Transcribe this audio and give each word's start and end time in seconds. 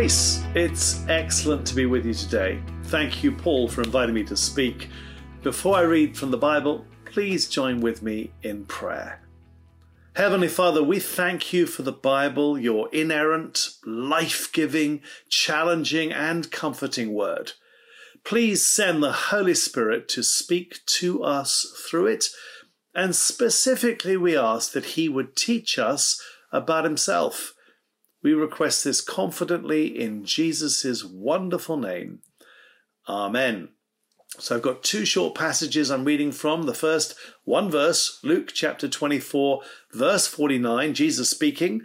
Grace. 0.00 0.42
It's 0.54 1.06
excellent 1.08 1.66
to 1.66 1.74
be 1.74 1.84
with 1.84 2.06
you 2.06 2.14
today. 2.14 2.62
Thank 2.84 3.22
you, 3.22 3.30
Paul, 3.32 3.68
for 3.68 3.82
inviting 3.82 4.14
me 4.14 4.24
to 4.24 4.34
speak. 4.34 4.88
Before 5.42 5.76
I 5.76 5.82
read 5.82 6.16
from 6.16 6.30
the 6.30 6.38
Bible, 6.38 6.86
please 7.04 7.50
join 7.50 7.82
with 7.82 8.00
me 8.00 8.32
in 8.42 8.64
prayer. 8.64 9.20
Heavenly 10.16 10.48
Father, 10.48 10.82
we 10.82 11.00
thank 11.00 11.52
you 11.52 11.66
for 11.66 11.82
the 11.82 11.92
Bible, 11.92 12.58
your 12.58 12.88
inerrant, 12.94 13.72
life 13.84 14.50
giving, 14.54 15.02
challenging, 15.28 16.12
and 16.12 16.50
comforting 16.50 17.12
word. 17.12 17.52
Please 18.24 18.66
send 18.66 19.02
the 19.02 19.12
Holy 19.12 19.54
Spirit 19.54 20.08
to 20.08 20.22
speak 20.22 20.80
to 20.86 21.22
us 21.22 21.78
through 21.86 22.06
it, 22.06 22.24
and 22.94 23.14
specifically 23.14 24.16
we 24.16 24.34
ask 24.34 24.72
that 24.72 24.96
He 24.96 25.10
would 25.10 25.36
teach 25.36 25.78
us 25.78 26.18
about 26.50 26.84
Himself. 26.84 27.52
We 28.22 28.34
request 28.34 28.84
this 28.84 29.00
confidently 29.00 29.86
in 29.86 30.24
Jesus' 30.24 31.04
wonderful 31.04 31.76
name. 31.76 32.20
Amen. 33.08 33.70
So 34.38 34.56
I've 34.56 34.62
got 34.62 34.82
two 34.82 35.04
short 35.04 35.34
passages 35.34 35.90
I'm 35.90 36.04
reading 36.04 36.30
from. 36.30 36.62
The 36.62 36.74
first, 36.74 37.14
one 37.44 37.70
verse, 37.70 38.20
Luke 38.22 38.52
chapter 38.54 38.88
24, 38.88 39.62
verse 39.92 40.26
49, 40.26 40.94
Jesus 40.94 41.28
speaking, 41.28 41.82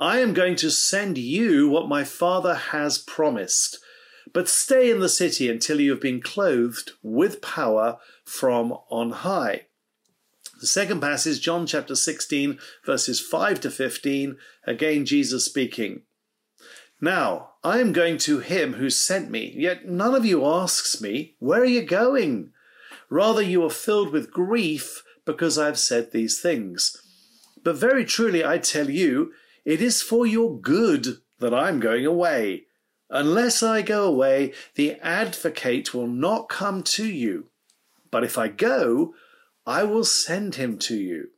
I 0.00 0.18
am 0.18 0.34
going 0.34 0.56
to 0.56 0.70
send 0.70 1.18
you 1.18 1.68
what 1.68 1.88
my 1.88 2.04
Father 2.04 2.54
has 2.54 2.98
promised, 2.98 3.78
but 4.32 4.48
stay 4.48 4.90
in 4.90 5.00
the 5.00 5.08
city 5.08 5.50
until 5.50 5.80
you 5.80 5.90
have 5.90 6.00
been 6.00 6.20
clothed 6.20 6.92
with 7.02 7.42
power 7.42 7.98
from 8.24 8.72
on 8.90 9.10
high. 9.10 9.66
The 10.60 10.66
second 10.66 11.00
passage, 11.00 11.42
John 11.42 11.66
chapter 11.66 11.94
16, 11.94 12.58
verses 12.84 13.20
5 13.20 13.60
to 13.60 13.70
15, 13.70 14.36
again 14.66 15.04
Jesus 15.04 15.44
speaking. 15.44 16.02
Now, 16.98 17.50
I 17.62 17.78
am 17.78 17.92
going 17.92 18.16
to 18.18 18.38
him 18.38 18.74
who 18.74 18.88
sent 18.88 19.30
me, 19.30 19.52
yet 19.54 19.86
none 19.86 20.14
of 20.14 20.24
you 20.24 20.46
asks 20.46 20.98
me, 21.00 21.34
Where 21.40 21.60
are 21.60 21.66
you 21.66 21.82
going? 21.82 22.52
Rather, 23.10 23.42
you 23.42 23.62
are 23.64 23.70
filled 23.70 24.12
with 24.12 24.32
grief 24.32 25.04
because 25.26 25.58
I 25.58 25.66
have 25.66 25.78
said 25.78 26.12
these 26.12 26.40
things. 26.40 26.96
But 27.62 27.76
very 27.76 28.06
truly, 28.06 28.44
I 28.44 28.56
tell 28.56 28.88
you, 28.88 29.32
it 29.66 29.82
is 29.82 30.00
for 30.00 30.26
your 30.26 30.58
good 30.58 31.18
that 31.38 31.52
I 31.52 31.68
am 31.68 31.80
going 31.80 32.06
away. 32.06 32.64
Unless 33.10 33.62
I 33.62 33.82
go 33.82 34.04
away, 34.04 34.54
the 34.74 34.92
advocate 35.02 35.92
will 35.92 36.06
not 36.06 36.48
come 36.48 36.82
to 36.84 37.04
you. 37.04 37.50
But 38.10 38.24
if 38.24 38.38
I 38.38 38.48
go, 38.48 39.14
I 39.66 39.82
will 39.82 40.04
send 40.04 40.54
him 40.54 40.78
to 40.78 40.96
you. 40.96 41.30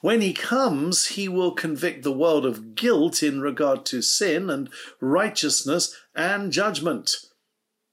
When 0.00 0.22
he 0.22 0.32
comes, 0.32 1.08
he 1.08 1.28
will 1.28 1.52
convict 1.52 2.02
the 2.02 2.12
world 2.12 2.46
of 2.46 2.74
guilt 2.74 3.22
in 3.22 3.40
regard 3.40 3.84
to 3.86 4.00
sin 4.00 4.48
and 4.48 4.70
righteousness 5.00 5.94
and 6.14 6.50
judgment. 6.50 7.14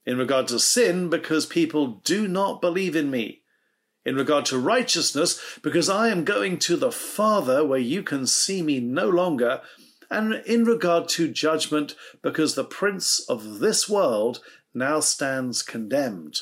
In 0.06 0.18
regard 0.18 0.48
to 0.50 0.60
sin, 0.60 1.10
because 1.10 1.46
people 1.46 2.02
do 2.04 2.28
not 2.28 2.62
believe 2.62 2.96
in 2.96 3.12
me. 3.12 3.42
In 4.06 4.16
regard 4.16 4.46
to 4.46 4.60
righteousness, 4.60 5.42
because 5.64 5.90
I 5.90 6.10
am 6.10 6.24
going 6.24 6.60
to 6.60 6.78
the 6.78 6.92
Father 6.92 7.66
where 7.66 7.80
you 7.80 8.04
can 8.04 8.28
see 8.28 8.62
me 8.62 8.80
no 8.80 9.10
longer. 9.10 9.62
And 10.10 10.36
in 10.46 10.64
regard 10.64 11.10
to 11.10 11.28
judgment, 11.28 11.96
because 12.22 12.54
the 12.54 12.64
prince 12.64 13.20
of 13.28 13.60
this 13.60 13.90
world 13.90 14.42
now 14.74 15.00
stands 15.00 15.64
condemned. 15.64 16.42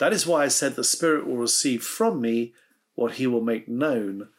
That 0.00 0.14
is 0.14 0.26
why 0.26 0.44
I 0.44 0.48
said 0.48 0.76
the 0.76 0.82
Spirit 0.82 1.26
will 1.26 1.36
receive 1.36 1.82
from 1.82 2.22
me 2.22 2.54
what 2.94 3.12
he 3.12 3.26
will 3.26 3.42
make 3.42 3.68
known 3.68 4.30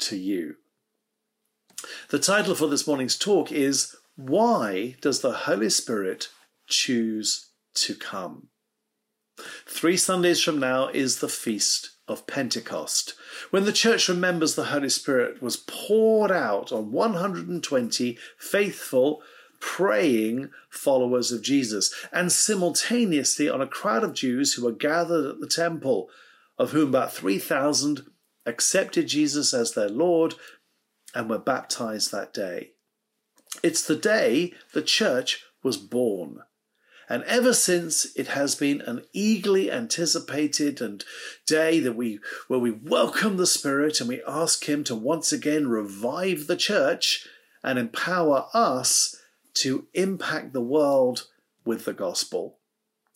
to 0.00 0.16
you. 0.16 0.56
The 2.10 2.18
title 2.18 2.54
for 2.54 2.68
this 2.68 2.86
morning's 2.86 3.16
talk 3.16 3.50
is 3.50 3.96
Why 4.16 4.96
Does 5.00 5.22
the 5.22 5.32
Holy 5.32 5.70
Spirit 5.70 6.28
Choose 6.66 7.48
to 7.76 7.94
Come? 7.94 8.48
Three 9.66 9.96
Sundays 9.96 10.42
from 10.42 10.60
now 10.60 10.88
is 10.88 11.20
the 11.20 11.30
Feast 11.30 11.92
of 12.06 12.26
Pentecost, 12.26 13.14
when 13.48 13.64
the 13.64 13.72
church 13.72 14.06
remembers 14.06 14.54
the 14.54 14.64
Holy 14.64 14.90
Spirit 14.90 15.40
was 15.40 15.56
poured 15.56 16.30
out 16.30 16.72
on 16.72 16.92
120 16.92 18.18
faithful, 18.36 19.22
praying 19.60 20.50
followers 20.68 21.30
of 21.30 21.42
Jesus, 21.42 21.94
and 22.12 22.32
simultaneously 22.32 23.48
on 23.48 23.60
a 23.60 23.66
crowd 23.66 24.02
of 24.02 24.14
Jews 24.14 24.54
who 24.54 24.64
were 24.64 24.72
gathered 24.72 25.26
at 25.26 25.40
the 25.40 25.46
temple 25.46 26.10
of 26.58 26.72
whom 26.72 26.88
about 26.88 27.12
3,000 27.12 28.02
accepted 28.46 29.06
Jesus 29.06 29.54
as 29.54 29.72
their 29.72 29.88
Lord 29.88 30.34
and 31.14 31.28
were 31.28 31.38
baptized 31.38 32.10
that 32.12 32.32
day. 32.32 32.70
It's 33.62 33.82
the 33.82 33.96
day 33.96 34.54
the 34.72 34.82
church 34.82 35.44
was 35.62 35.76
born. 35.76 36.40
And 37.08 37.24
ever 37.24 37.52
since, 37.52 38.06
it 38.14 38.28
has 38.28 38.54
been 38.54 38.80
an 38.82 39.02
eagerly 39.12 39.70
anticipated 39.70 40.80
and 40.80 41.04
day 41.44 41.80
that 41.80 41.96
we, 41.96 42.20
where 42.46 42.60
we 42.60 42.70
welcome 42.70 43.36
the 43.36 43.48
Spirit 43.48 44.00
and 44.00 44.08
we 44.08 44.22
ask 44.26 44.68
Him 44.68 44.84
to 44.84 44.94
once 44.94 45.32
again 45.32 45.66
revive 45.68 46.46
the 46.46 46.56
church 46.56 47.26
and 47.64 47.78
empower 47.80 48.46
us 48.54 49.19
to 49.54 49.86
impact 49.94 50.52
the 50.52 50.60
world 50.60 51.26
with 51.64 51.84
the 51.84 51.92
gospel. 51.92 52.58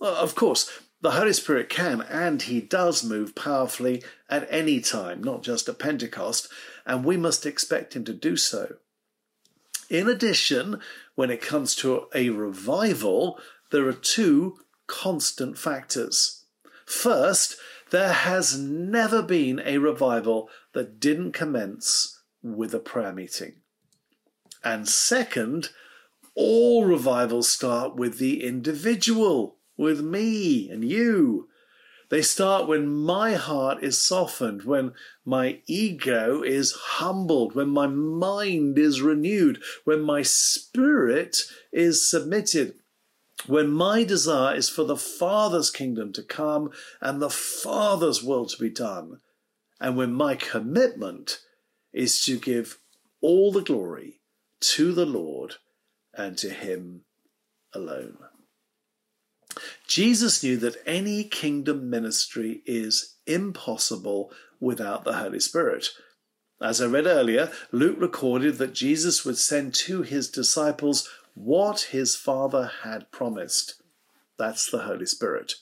Uh, 0.00 0.14
of 0.14 0.34
course, 0.34 0.70
the 1.00 1.12
Holy 1.12 1.32
Spirit 1.32 1.68
can 1.68 2.00
and 2.02 2.42
He 2.42 2.60
does 2.60 3.04
move 3.04 3.34
powerfully 3.34 4.02
at 4.28 4.46
any 4.50 4.80
time, 4.80 5.22
not 5.22 5.42
just 5.42 5.68
at 5.68 5.78
Pentecost, 5.78 6.48
and 6.86 7.04
we 7.04 7.16
must 7.16 7.46
expect 7.46 7.94
Him 7.94 8.04
to 8.04 8.14
do 8.14 8.36
so. 8.36 8.76
In 9.90 10.08
addition, 10.08 10.80
when 11.14 11.30
it 11.30 11.42
comes 11.42 11.74
to 11.76 12.06
a 12.14 12.30
revival, 12.30 13.38
there 13.70 13.86
are 13.86 13.92
two 13.92 14.58
constant 14.86 15.58
factors. 15.58 16.44
First, 16.86 17.56
there 17.90 18.12
has 18.12 18.58
never 18.58 19.22
been 19.22 19.60
a 19.64 19.78
revival 19.78 20.48
that 20.72 21.00
didn't 21.00 21.32
commence 21.32 22.20
with 22.42 22.74
a 22.74 22.78
prayer 22.78 23.12
meeting. 23.12 23.56
And 24.62 24.88
second, 24.88 25.70
all 26.34 26.84
revivals 26.84 27.48
start 27.48 27.96
with 27.96 28.18
the 28.18 28.44
individual 28.44 29.56
with 29.76 30.00
me 30.00 30.68
and 30.68 30.84
you. 30.84 31.48
They 32.10 32.22
start 32.22 32.68
when 32.68 32.86
my 32.86 33.34
heart 33.34 33.82
is 33.82 34.00
softened, 34.00 34.64
when 34.64 34.92
my 35.24 35.60
ego 35.66 36.42
is 36.42 36.72
humbled, 36.72 37.54
when 37.54 37.70
my 37.70 37.86
mind 37.86 38.78
is 38.78 39.00
renewed, 39.00 39.62
when 39.84 40.00
my 40.00 40.22
spirit 40.22 41.38
is 41.72 42.08
submitted, 42.08 42.74
when 43.46 43.70
my 43.70 44.04
desire 44.04 44.54
is 44.54 44.68
for 44.68 44.84
the 44.84 44.96
Father's 44.96 45.70
kingdom 45.70 46.12
to 46.12 46.22
come 46.22 46.70
and 47.00 47.20
the 47.20 47.30
Father's 47.30 48.22
will 48.22 48.46
to 48.46 48.56
be 48.62 48.70
done, 48.70 49.20
and 49.80 49.96
when 49.96 50.12
my 50.12 50.34
commitment 50.34 51.40
is 51.92 52.20
to 52.22 52.38
give 52.38 52.78
all 53.20 53.50
the 53.50 53.62
glory 53.62 54.20
to 54.60 54.92
the 54.92 55.06
Lord 55.06 55.56
and 56.16 56.36
to 56.38 56.50
Him 56.50 57.02
alone. 57.72 58.16
Jesus 59.86 60.42
knew 60.42 60.56
that 60.56 60.76
any 60.86 61.24
kingdom 61.24 61.88
ministry 61.88 62.62
is 62.66 63.16
impossible 63.26 64.32
without 64.60 65.04
the 65.04 65.14
Holy 65.14 65.40
Spirit. 65.40 65.88
As 66.60 66.80
I 66.80 66.86
read 66.86 67.06
earlier, 67.06 67.50
Luke 67.72 67.96
recorded 68.00 68.58
that 68.58 68.74
Jesus 68.74 69.24
would 69.24 69.38
send 69.38 69.74
to 69.74 70.02
his 70.02 70.30
disciples 70.30 71.08
what 71.34 71.88
his 71.90 72.16
Father 72.16 72.70
had 72.82 73.10
promised. 73.10 73.82
That's 74.38 74.70
the 74.70 74.82
Holy 74.82 75.06
Spirit. 75.06 75.54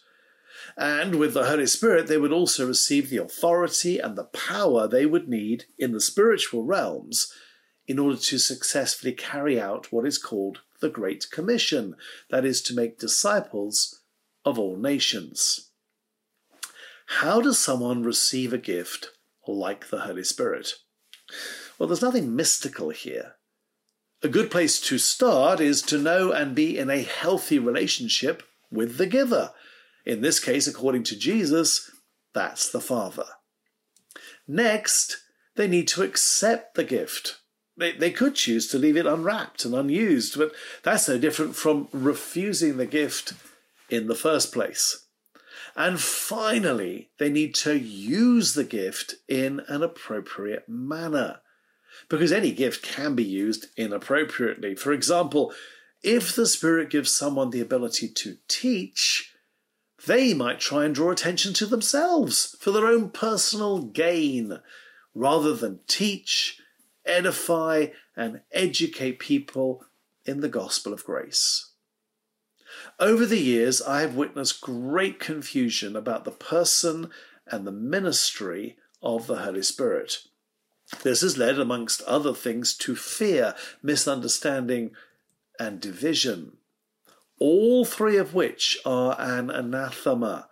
And 0.76 1.16
with 1.16 1.34
the 1.34 1.46
Holy 1.46 1.66
Spirit, 1.66 2.06
they 2.06 2.18
would 2.18 2.32
also 2.32 2.66
receive 2.66 3.10
the 3.10 3.16
authority 3.18 3.98
and 3.98 4.16
the 4.16 4.24
power 4.24 4.86
they 4.86 5.06
would 5.06 5.28
need 5.28 5.64
in 5.78 5.92
the 5.92 6.00
spiritual 6.00 6.62
realms 6.62 7.32
in 7.86 7.98
order 7.98 8.16
to 8.16 8.38
successfully 8.38 9.12
carry 9.12 9.60
out 9.60 9.92
what 9.92 10.06
is 10.06 10.18
called 10.18 10.60
the 10.80 10.88
Great 10.88 11.30
Commission, 11.30 11.94
that 12.30 12.44
is, 12.44 12.62
to 12.62 12.74
make 12.74 12.98
disciples 12.98 14.00
of 14.44 14.58
all 14.58 14.76
nations. 14.76 15.70
How 17.06 17.40
does 17.40 17.58
someone 17.58 18.02
receive 18.02 18.52
a 18.52 18.58
gift 18.58 19.08
like 19.46 19.90
the 19.90 20.00
Holy 20.00 20.24
Spirit? 20.24 20.74
Well, 21.78 21.88
there's 21.88 22.02
nothing 22.02 22.34
mystical 22.34 22.90
here. 22.90 23.34
A 24.22 24.28
good 24.28 24.50
place 24.50 24.80
to 24.82 24.98
start 24.98 25.60
is 25.60 25.82
to 25.82 25.98
know 25.98 26.30
and 26.30 26.54
be 26.54 26.78
in 26.78 26.90
a 26.90 27.02
healthy 27.02 27.58
relationship 27.58 28.42
with 28.70 28.96
the 28.96 29.06
giver. 29.06 29.52
In 30.06 30.20
this 30.20 30.38
case, 30.38 30.66
according 30.66 31.02
to 31.04 31.18
Jesus, 31.18 31.90
that's 32.32 32.70
the 32.70 32.80
Father. 32.80 33.26
Next, 34.46 35.18
they 35.56 35.68
need 35.68 35.88
to 35.88 36.02
accept 36.02 36.74
the 36.74 36.84
gift. 36.84 37.41
They, 37.76 37.92
they 37.92 38.10
could 38.10 38.34
choose 38.34 38.68
to 38.68 38.78
leave 38.78 38.96
it 38.96 39.06
unwrapped 39.06 39.64
and 39.64 39.74
unused, 39.74 40.36
but 40.36 40.52
that's 40.82 41.08
no 41.08 41.18
different 41.18 41.56
from 41.56 41.88
refusing 41.92 42.76
the 42.76 42.86
gift 42.86 43.32
in 43.88 44.08
the 44.08 44.14
first 44.14 44.52
place. 44.52 45.06
And 45.74 45.98
finally, 45.98 47.10
they 47.18 47.30
need 47.30 47.54
to 47.56 47.74
use 47.74 48.54
the 48.54 48.64
gift 48.64 49.14
in 49.26 49.62
an 49.68 49.82
appropriate 49.82 50.68
manner. 50.68 51.40
Because 52.08 52.32
any 52.32 52.52
gift 52.52 52.82
can 52.82 53.14
be 53.14 53.24
used 53.24 53.66
inappropriately. 53.76 54.74
For 54.74 54.92
example, 54.92 55.52
if 56.02 56.34
the 56.34 56.46
Spirit 56.46 56.90
gives 56.90 57.14
someone 57.14 57.50
the 57.50 57.60
ability 57.60 58.08
to 58.08 58.36
teach, 58.48 59.34
they 60.06 60.34
might 60.34 60.60
try 60.60 60.84
and 60.84 60.94
draw 60.94 61.10
attention 61.10 61.54
to 61.54 61.66
themselves 61.66 62.56
for 62.60 62.70
their 62.70 62.86
own 62.86 63.10
personal 63.10 63.78
gain, 63.78 64.58
rather 65.14 65.54
than 65.54 65.80
teach, 65.86 66.60
edify, 67.04 67.86
and 68.16 68.40
educate 68.52 69.18
people 69.18 69.84
in 70.24 70.40
the 70.40 70.48
gospel 70.48 70.92
of 70.92 71.04
grace. 71.04 71.70
Over 72.98 73.26
the 73.26 73.40
years, 73.40 73.82
I 73.82 74.00
have 74.00 74.14
witnessed 74.14 74.60
great 74.60 75.18
confusion 75.18 75.96
about 75.96 76.24
the 76.24 76.30
person 76.30 77.10
and 77.46 77.66
the 77.66 77.72
ministry 77.72 78.76
of 79.02 79.26
the 79.26 79.36
Holy 79.36 79.62
Spirit. 79.62 80.18
This 81.02 81.22
has 81.22 81.38
led, 81.38 81.58
amongst 81.58 82.02
other 82.02 82.34
things, 82.34 82.74
to 82.78 82.94
fear, 82.94 83.54
misunderstanding, 83.82 84.92
and 85.58 85.80
division, 85.80 86.56
all 87.38 87.84
three 87.84 88.16
of 88.16 88.34
which 88.34 88.78
are 88.84 89.16
an 89.18 89.50
anathema, 89.50 90.48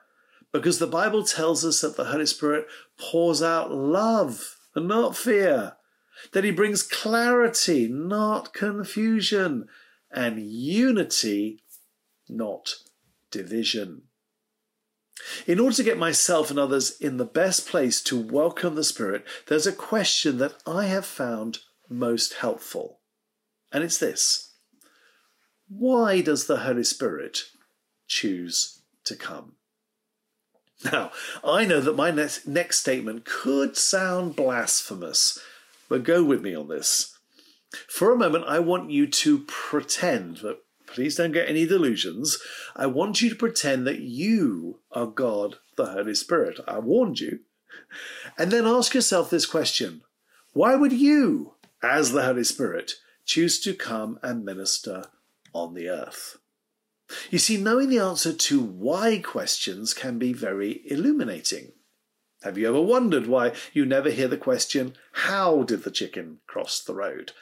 because 0.53 0.79
the 0.79 0.87
Bible 0.87 1.25
tells 1.25 1.64
us 1.64 1.81
that 1.81 1.96
the 1.96 2.06
Holy 2.06 2.26
Spirit 2.26 2.67
pours 2.99 3.43
out 3.43 3.73
love 3.73 4.58
and 4.75 4.88
not 4.88 5.17
fear, 5.17 5.76
that 6.32 6.44
he 6.44 6.50
brings 6.50 6.82
clarity, 6.82 7.88
not 7.88 8.52
confusion, 8.52 9.69
and 10.11 10.40
unity, 10.40 11.62
not 12.28 12.75
division. 13.31 14.02
In 15.46 15.61
order 15.61 15.76
to 15.76 15.82
get 15.82 15.99
myself 15.99 16.50
and 16.50 16.58
others 16.58 16.99
in 16.99 17.19
the 17.19 17.25
best 17.25 17.67
place 17.67 18.00
to 18.02 18.20
welcome 18.20 18.75
the 18.75 18.84
Spirit, 18.84 19.25
there's 19.49 19.67
a 19.67 19.72
question 19.72 20.38
that 20.38 20.55
I 20.67 20.87
have 20.87 21.05
found 21.05 21.58
most 21.88 22.34
helpful. 22.34 23.00
And 23.72 23.84
it's 23.84 23.99
this 23.99 24.55
Why 25.69 26.20
does 26.20 26.46
the 26.46 26.58
Holy 26.58 26.84
Spirit 26.84 27.44
choose 28.06 28.82
to 29.05 29.14
come? 29.14 29.56
Now, 30.84 31.12
I 31.44 31.67
know 31.67 31.81
that 31.81 31.96
my 31.96 32.11
next, 32.11 32.78
statement 32.78 33.26
could 33.26 33.76
sound 33.76 34.34
blasphemous, 34.34 35.38
but 35.91 36.05
go 36.05 36.25
with 36.25 36.41
me 36.41 36.55
on 36.55 36.69
this. 36.69 37.19
For 37.89 38.11
a 38.13 38.17
moment, 38.17 38.45
I 38.47 38.61
want 38.61 38.91
you 38.91 39.07
to 39.07 39.41
pretend, 39.41 40.39
but 40.43 40.65
please 40.87 41.17
don't 41.17 41.33
get 41.33 41.49
any 41.49 41.67
delusions. 41.67 42.39
I 42.75 42.87
want 42.87 43.21
you 43.21 43.29
to 43.29 43.37
pretend 43.37 43.87
that 43.87 44.01
you 44.01 44.79
are 44.93 45.07
God, 45.07 45.57
the 45.77 45.87
Holy 45.87 46.15
Spirit. 46.15 46.61
I 46.67 46.79
warned 46.79 47.21
you. 47.21 47.41
And 48.39 48.51
then 48.51 48.67
ask 48.67 48.95
yourself 48.95 49.29
this 49.29 49.47
question 49.47 50.03
Why 50.53 50.77
would 50.77 50.93
you, 50.93 51.55
as 51.83 52.13
the 52.13 52.25
Holy 52.25 52.45
Spirit, 52.45 52.95
choose 53.25 53.61
to 53.61 53.75
come 53.75 54.19
and 54.23 54.45
minister 54.45 55.07
on 55.53 55.75
the 55.75 55.89
earth? 55.89 56.39
You 57.31 57.39
see, 57.39 57.57
knowing 57.57 57.89
the 57.89 57.99
answer 57.99 58.33
to 58.33 58.61
why 58.61 59.19
questions 59.19 59.93
can 59.93 60.19
be 60.19 60.33
very 60.33 60.83
illuminating. 60.87 61.73
Have 62.43 62.57
you 62.57 62.69
ever 62.69 62.81
wondered 62.81 63.27
why 63.27 63.53
you 63.73 63.85
never 63.85 64.11
hear 64.11 64.29
the 64.29 64.39
question, 64.39 64.95
How 65.13 65.63
did 65.63 65.83
the 65.83 65.91
chicken 65.91 66.39
cross 66.47 66.81
the 66.81 66.95
road? 66.95 67.33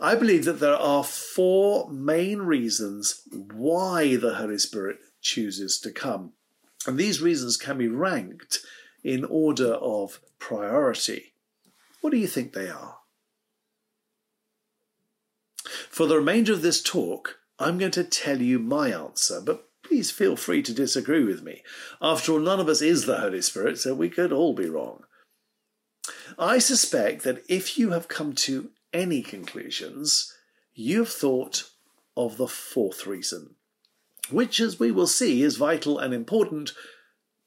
I 0.00 0.14
believe 0.14 0.44
that 0.46 0.60
there 0.60 0.76
are 0.76 1.04
four 1.04 1.90
main 1.90 2.40
reasons 2.40 3.22
why 3.30 4.16
the 4.16 4.36
Holy 4.36 4.58
Spirit 4.58 4.98
chooses 5.20 5.78
to 5.80 5.90
come. 5.90 6.32
And 6.86 6.96
these 6.96 7.20
reasons 7.20 7.56
can 7.56 7.78
be 7.78 7.88
ranked 7.88 8.60
in 9.04 9.24
order 9.24 9.74
of 9.74 10.20
priority. 10.38 11.34
What 12.00 12.10
do 12.10 12.16
you 12.16 12.26
think 12.26 12.52
they 12.52 12.68
are? 12.68 12.98
For 15.90 16.06
the 16.06 16.16
remainder 16.16 16.52
of 16.52 16.62
this 16.62 16.82
talk, 16.82 17.38
I'm 17.58 17.76
going 17.76 17.90
to 17.92 18.04
tell 18.04 18.40
you 18.40 18.58
my 18.58 18.90
answer, 18.90 19.40
but 19.44 19.67
please 19.88 20.10
feel 20.10 20.36
free 20.36 20.62
to 20.62 20.74
disagree 20.74 21.24
with 21.24 21.42
me. 21.42 21.62
After 22.00 22.32
all, 22.32 22.38
none 22.38 22.60
of 22.60 22.68
us 22.68 22.82
is 22.82 23.06
the 23.06 23.18
Holy 23.18 23.40
Spirit, 23.40 23.78
so 23.78 23.94
we 23.94 24.10
could 24.10 24.32
all 24.32 24.52
be 24.52 24.68
wrong. 24.68 25.04
I 26.38 26.58
suspect 26.58 27.24
that 27.24 27.42
if 27.48 27.78
you 27.78 27.90
have 27.90 28.06
come 28.06 28.34
to 28.34 28.70
any 28.92 29.22
conclusions, 29.22 30.34
you've 30.74 31.08
thought 31.08 31.70
of 32.16 32.36
the 32.36 32.48
fourth 32.48 33.06
reason, 33.06 33.54
which, 34.30 34.60
as 34.60 34.78
we 34.78 34.90
will 34.90 35.06
see, 35.06 35.42
is 35.42 35.56
vital 35.56 35.98
and 35.98 36.12
important, 36.12 36.72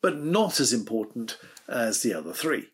but 0.02 0.18
not 0.18 0.60
as 0.60 0.74
important 0.74 1.38
as 1.68 2.02
the 2.02 2.14
other 2.14 2.34
three. 2.34 2.68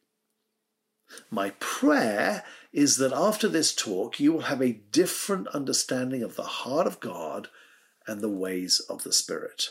My 1.29 1.51
prayer 1.59 2.43
is 2.71 2.97
that 2.97 3.13
after 3.13 3.47
this 3.47 3.73
talk, 3.73 4.19
you 4.19 4.31
will 4.31 4.41
have 4.41 4.61
a 4.61 4.79
different 4.91 5.47
understanding 5.49 6.23
of 6.23 6.35
the 6.35 6.43
heart 6.43 6.87
of 6.87 6.99
God 6.99 7.49
and 8.07 8.21
the 8.21 8.29
ways 8.29 8.79
of 8.89 9.03
the 9.03 9.13
Spirit. 9.13 9.69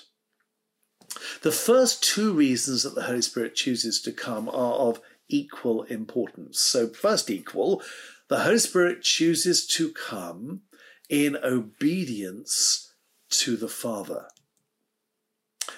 The 1.42 1.52
first 1.52 2.02
two 2.02 2.32
reasons 2.32 2.82
that 2.82 2.94
the 2.94 3.04
Holy 3.04 3.22
Spirit 3.22 3.54
chooses 3.54 4.00
to 4.02 4.12
come 4.12 4.48
are 4.48 4.74
of 4.74 5.00
equal 5.28 5.84
importance. 5.84 6.60
So, 6.60 6.88
first, 6.88 7.30
equal, 7.30 7.82
the 8.28 8.40
Holy 8.40 8.58
Spirit 8.58 9.02
chooses 9.02 9.66
to 9.68 9.92
come 9.92 10.62
in 11.08 11.36
obedience 11.36 12.92
to 13.30 13.56
the 13.56 13.68
Father. 13.68 14.26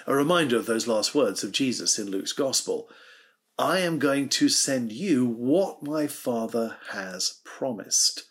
A 0.07 0.15
reminder 0.15 0.57
of 0.57 0.65
those 0.65 0.87
last 0.87 1.13
words 1.13 1.43
of 1.43 1.51
Jesus 1.51 1.99
in 1.99 2.09
Luke's 2.09 2.33
Gospel 2.33 2.89
I 3.57 3.79
am 3.79 3.99
going 3.99 4.29
to 4.29 4.47
send 4.47 4.93
you 4.93 5.25
what 5.25 5.83
my 5.83 6.07
Father 6.07 6.77
has 6.91 7.41
promised. 7.43 8.23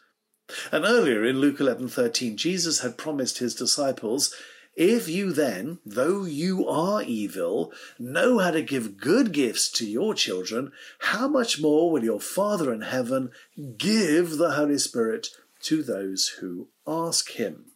And 0.73 0.85
earlier 0.85 1.25
in 1.25 1.41
Luke 1.41 1.59
11:13 1.59 2.37
Jesus 2.37 2.81
had 2.81 2.97
promised 2.97 3.39
his 3.39 3.55
disciples 3.55 4.35
if 4.79 5.09
you 5.09 5.33
then, 5.33 5.81
though 5.85 6.25
you 6.25 6.69
are 6.69 7.03
evil, 7.03 7.73
know 7.99 8.39
how 8.39 8.53
to 8.53 8.63
give 8.63 8.97
good 8.97 9.33
gifts 9.33 9.69
to 9.73 9.85
your 9.85 10.15
children, 10.15 10.71
how 11.01 11.27
much 11.27 11.61
more 11.61 11.91
will 11.91 12.05
your 12.05 12.21
Father 12.21 12.73
in 12.73 12.83
heaven 12.83 13.33
give 13.77 14.37
the 14.37 14.53
Holy 14.53 14.79
Spirit 14.79 15.31
to 15.63 15.83
those 15.83 16.29
who 16.39 16.69
ask 16.87 17.33
him? 17.33 17.73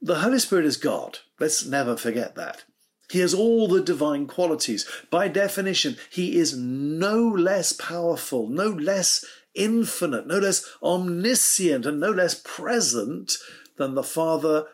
The 0.00 0.20
Holy 0.20 0.38
Spirit 0.38 0.64
is 0.64 0.76
God. 0.76 1.18
Let's 1.40 1.66
never 1.66 1.96
forget 1.96 2.36
that. 2.36 2.62
He 3.10 3.18
has 3.18 3.34
all 3.34 3.66
the 3.66 3.82
divine 3.82 4.28
qualities. 4.28 4.88
By 5.10 5.26
definition, 5.26 5.96
he 6.08 6.38
is 6.38 6.56
no 6.56 7.28
less 7.28 7.72
powerful, 7.72 8.48
no 8.48 8.68
less 8.68 9.24
infinite, 9.54 10.26
no 10.26 10.38
less 10.38 10.64
omniscient, 10.82 11.86
and 11.86 12.00
no 12.00 12.10
less 12.10 12.34
present 12.34 13.36
than 13.76 13.94
the 13.94 14.02
Father 14.02 14.66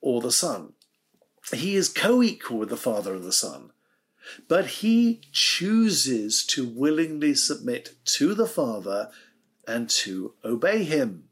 or 0.00 0.20
the 0.20 0.32
Son. 0.32 0.72
He 1.52 1.74
is 1.74 1.88
co 1.88 2.22
equal 2.22 2.58
with 2.58 2.68
the 2.68 2.76
Father 2.76 3.14
and 3.14 3.24
the 3.24 3.32
Son, 3.32 3.72
but 4.48 4.66
he 4.66 5.22
chooses 5.32 6.44
to 6.46 6.66
willingly 6.66 7.34
submit 7.34 7.94
to 8.04 8.34
the 8.34 8.46
Father 8.46 9.10
and 9.66 9.88
to 9.90 10.34
obey 10.44 10.84
him. 10.84 11.24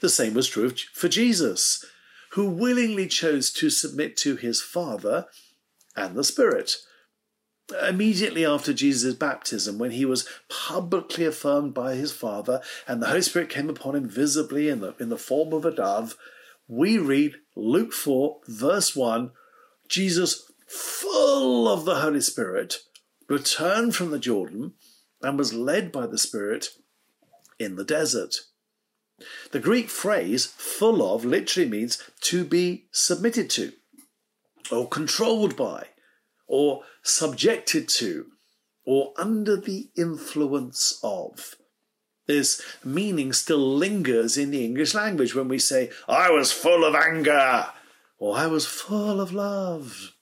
The 0.00 0.08
same 0.08 0.34
was 0.34 0.48
true 0.48 0.72
for 0.92 1.08
Jesus, 1.08 1.84
who 2.32 2.50
willingly 2.50 3.06
chose 3.06 3.50
to 3.52 3.70
submit 3.70 4.16
to 4.18 4.36
his 4.36 4.60
Father 4.60 5.26
and 5.94 6.14
the 6.14 6.24
Spirit. 6.24 6.76
Immediately 7.88 8.46
after 8.46 8.72
Jesus' 8.72 9.14
baptism, 9.14 9.78
when 9.78 9.90
he 9.90 10.04
was 10.04 10.28
publicly 10.48 11.24
affirmed 11.24 11.74
by 11.74 11.94
his 11.94 12.12
Father 12.12 12.60
and 12.86 13.02
the 13.02 13.08
Holy 13.08 13.22
Spirit 13.22 13.48
came 13.48 13.68
upon 13.68 13.96
him 13.96 14.08
visibly 14.08 14.68
in 14.68 14.80
the, 14.80 14.94
in 15.00 15.08
the 15.08 15.18
form 15.18 15.52
of 15.52 15.64
a 15.64 15.74
dove, 15.74 16.16
we 16.68 16.98
read 16.98 17.36
Luke 17.54 17.92
4, 17.92 18.40
verse 18.46 18.94
1 18.94 19.32
Jesus, 19.88 20.50
full 20.66 21.68
of 21.68 21.84
the 21.84 21.96
Holy 21.96 22.20
Spirit, 22.20 22.78
returned 23.28 23.94
from 23.94 24.10
the 24.10 24.18
Jordan 24.18 24.74
and 25.22 25.38
was 25.38 25.54
led 25.54 25.92
by 25.92 26.06
the 26.06 26.18
Spirit 26.18 26.68
in 27.58 27.76
the 27.76 27.84
desert. 27.84 28.36
The 29.52 29.60
Greek 29.60 29.88
phrase 29.88 30.46
full 30.46 31.14
of 31.14 31.24
literally 31.24 31.68
means 31.68 32.02
to 32.22 32.44
be 32.44 32.86
submitted 32.90 33.48
to, 33.50 33.72
or 34.70 34.88
controlled 34.88 35.56
by, 35.56 35.88
or 36.46 36.82
subjected 37.02 37.88
to, 37.88 38.26
or 38.84 39.12
under 39.16 39.56
the 39.56 39.88
influence 39.96 40.98
of. 41.02 41.56
This 42.26 42.60
meaning 42.84 43.32
still 43.32 43.76
lingers 43.76 44.36
in 44.36 44.50
the 44.50 44.64
English 44.64 44.94
language 44.94 45.34
when 45.34 45.48
we 45.48 45.58
say, 45.58 45.90
I 46.08 46.30
was 46.30 46.52
full 46.52 46.84
of 46.84 46.94
anger, 46.94 47.66
or 48.18 48.36
I 48.36 48.46
was 48.46 48.66
full 48.66 49.20
of 49.20 49.32
love. 49.32 50.12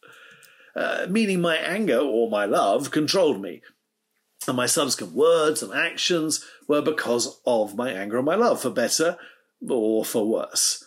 Uh, 0.77 1.07
meaning 1.09 1.41
my 1.41 1.57
anger 1.57 1.99
or 1.99 2.29
my 2.29 2.45
love 2.45 2.91
controlled 2.91 3.41
me. 3.41 3.63
And 4.47 4.57
my 4.57 4.67
subsequent 4.67 5.15
words 5.15 5.63
and 5.63 5.73
actions 5.73 6.45
were 6.69 6.83
because 6.83 7.41
of 7.47 7.77
my 7.77 7.91
anger 7.91 8.19
or 8.19 8.23
my 8.23 8.35
love, 8.35 8.61
for 8.61 8.71
better 8.71 9.17
or 9.67 10.05
for 10.05 10.27
worse. 10.27 10.84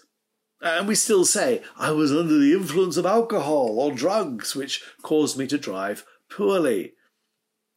And 0.62 0.88
we 0.88 0.96
still 0.96 1.26
say, 1.26 1.62
I 1.78 1.92
was 1.92 2.12
under 2.12 2.38
the 2.38 2.54
influence 2.54 2.98
of 2.98 3.06
alcohol 3.06 3.80
or 3.80 3.92
drugs, 3.92 4.56
which 4.56 4.84
caused 5.04 5.38
me 5.38 5.46
to 5.48 5.58
drive 5.58 6.06
poorly. 6.30 6.94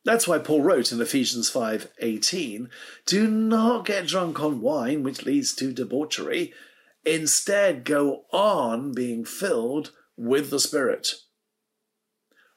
That's 0.05 0.27
why 0.27 0.39
Paul 0.39 0.63
wrote 0.63 0.93
in 0.93 1.01
Ephesians 1.01 1.51
5:18, 1.51 2.71
"Do 3.05 3.29
not 3.29 3.85
get 3.85 4.07
drunk 4.07 4.41
on 4.41 4.63
wine 4.63 5.03
which 5.03 5.27
leads 5.27 5.55
to 5.57 5.73
debauchery, 5.73 6.55
instead 7.05 7.85
go 7.85 8.25
on 8.33 8.93
being 8.93 9.27
filled 9.27 9.93
with 10.17 10.49
the 10.49 10.61
Spirit." 10.61 11.17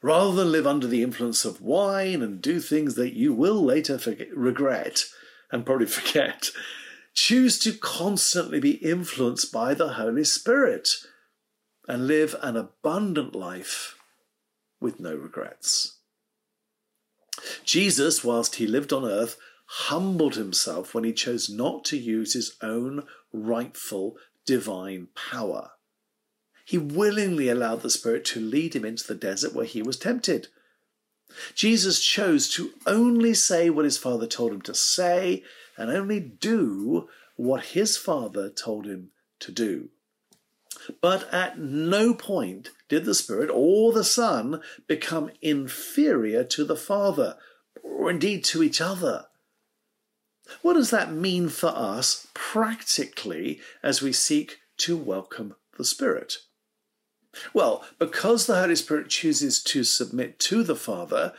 Rather 0.02 0.36
than 0.36 0.52
live 0.52 0.68
under 0.68 0.88
the 0.88 1.04
influence 1.04 1.44
of 1.44 1.62
wine 1.62 2.22
and 2.22 2.42
do 2.42 2.60
things 2.60 2.96
that 2.96 3.14
you 3.14 3.34
will 3.34 3.64
later 3.64 3.98
forget, 3.98 4.36
regret 4.36 5.06
and 5.52 5.66
probably 5.66 5.88
forget, 6.00 6.50
choose 7.14 7.60
to 7.60 7.74
constantly 7.74 8.60
be 8.60 8.72
influenced 8.72 9.52
by 9.52 9.74
the 9.74 9.94
Holy 9.94 10.24
Spirit 10.24 10.90
and 11.88 12.08
live 12.08 12.36
an 12.42 12.56
abundant 12.56 13.36
life 13.36 13.96
with 14.80 15.00
no 15.00 15.16
regrets. 15.16 15.98
Jesus, 17.64 18.24
whilst 18.24 18.56
he 18.56 18.68
lived 18.68 18.94
on 18.94 19.06
earth, 19.06 19.38
humbled 19.66 20.36
himself 20.36 20.94
when 20.94 21.04
he 21.04 21.14
chose 21.14 21.50
not 21.50 21.84
to 21.86 21.98
use 21.98 22.34
his 22.34 22.56
own 22.62 23.04
rightful 23.32 24.18
divine 24.46 25.08
power. 25.16 25.72
He 26.66 26.78
willingly 26.78 27.50
allowed 27.50 27.82
the 27.82 27.90
Spirit 27.90 28.24
to 28.26 28.40
lead 28.40 28.76
him 28.76 28.86
into 28.86 29.06
the 29.06 29.16
desert 29.16 29.54
where 29.54 29.66
he 29.66 29.82
was 29.82 29.98
tempted. 29.98 30.48
Jesus 31.56 32.00
chose 32.04 32.50
to 32.50 32.72
only 32.86 33.34
say 33.34 33.70
what 33.70 33.86
his 33.86 33.98
Father 33.98 34.28
told 34.28 34.52
him 34.52 34.62
to 34.62 34.74
say 34.74 35.44
and 35.78 35.90
only 35.90 36.20
do 36.20 37.10
what 37.36 37.66
his 37.66 37.98
Father 37.98 38.50
told 38.50 38.86
him 38.86 39.12
to 39.40 39.52
do. 39.52 39.90
But 41.02 41.32
at 41.34 41.60
no 41.60 42.14
point 42.14 42.72
did 42.90 43.06
the 43.06 43.16
Spirit 43.16 43.50
or 43.54 43.94
the 43.94 44.04
Son 44.04 44.62
become 44.88 45.32
inferior 45.42 46.44
to 46.46 46.66
the 46.66 46.76
Father, 46.76 47.38
or 47.82 48.10
indeed 48.10 48.44
to 48.46 48.64
each 48.64 48.82
other. 48.82 49.26
What 50.62 50.74
does 50.74 50.90
that 50.90 51.12
mean 51.12 51.50
for 51.50 51.70
us 51.70 52.28
practically 52.34 53.62
as 53.82 54.02
we 54.02 54.12
seek 54.12 54.60
to 54.78 54.98
welcome 54.98 55.56
the 55.78 55.86
Spirit? 55.86 56.38
Well, 57.54 57.86
because 57.98 58.46
the 58.46 58.60
Holy 58.60 58.76
Spirit 58.76 59.10
chooses 59.10 59.64
to 59.64 59.84
submit 59.84 60.40
to 60.40 60.64
the 60.64 60.76
Father, 60.76 61.34